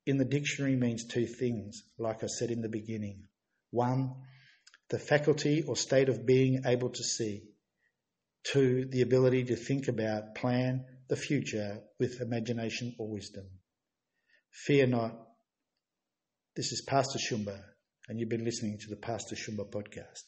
in 0.06 0.18
the 0.18 0.26
dictionary 0.26 0.76
means 0.76 1.06
two 1.06 1.26
things, 1.26 1.82
like 1.98 2.24
I 2.24 2.28
said 2.28 2.52
in 2.52 2.62
the 2.62 2.70
beginning 2.70 3.24
one, 3.72 4.16
the 4.90 5.00
faculty 5.00 5.64
or 5.68 5.76
state 5.76 6.10
of 6.10 6.26
being 6.26 6.62
able 6.66 6.90
to 6.90 7.04
see. 7.04 7.44
Two, 8.44 8.86
the 8.86 9.02
ability 9.02 9.44
to 9.46 9.56
think 9.56 9.88
about, 9.88 10.36
plan 10.36 10.86
the 11.10 11.16
future 11.16 11.80
with 12.00 12.22
imagination 12.22 12.96
or 13.00 13.10
wisdom. 13.10 13.46
Fear 14.52 14.88
not. 14.88 15.14
This 16.56 16.72
is 16.72 16.82
Pastor 16.82 17.20
Shumba, 17.20 17.60
and 18.08 18.20
you've 18.20 18.30
been 18.30 18.46
listening 18.46 18.78
to 18.80 18.90
the 18.90 18.96
Pastor 18.96 19.36
Shumba 19.36 19.70
podcast. 19.70 20.24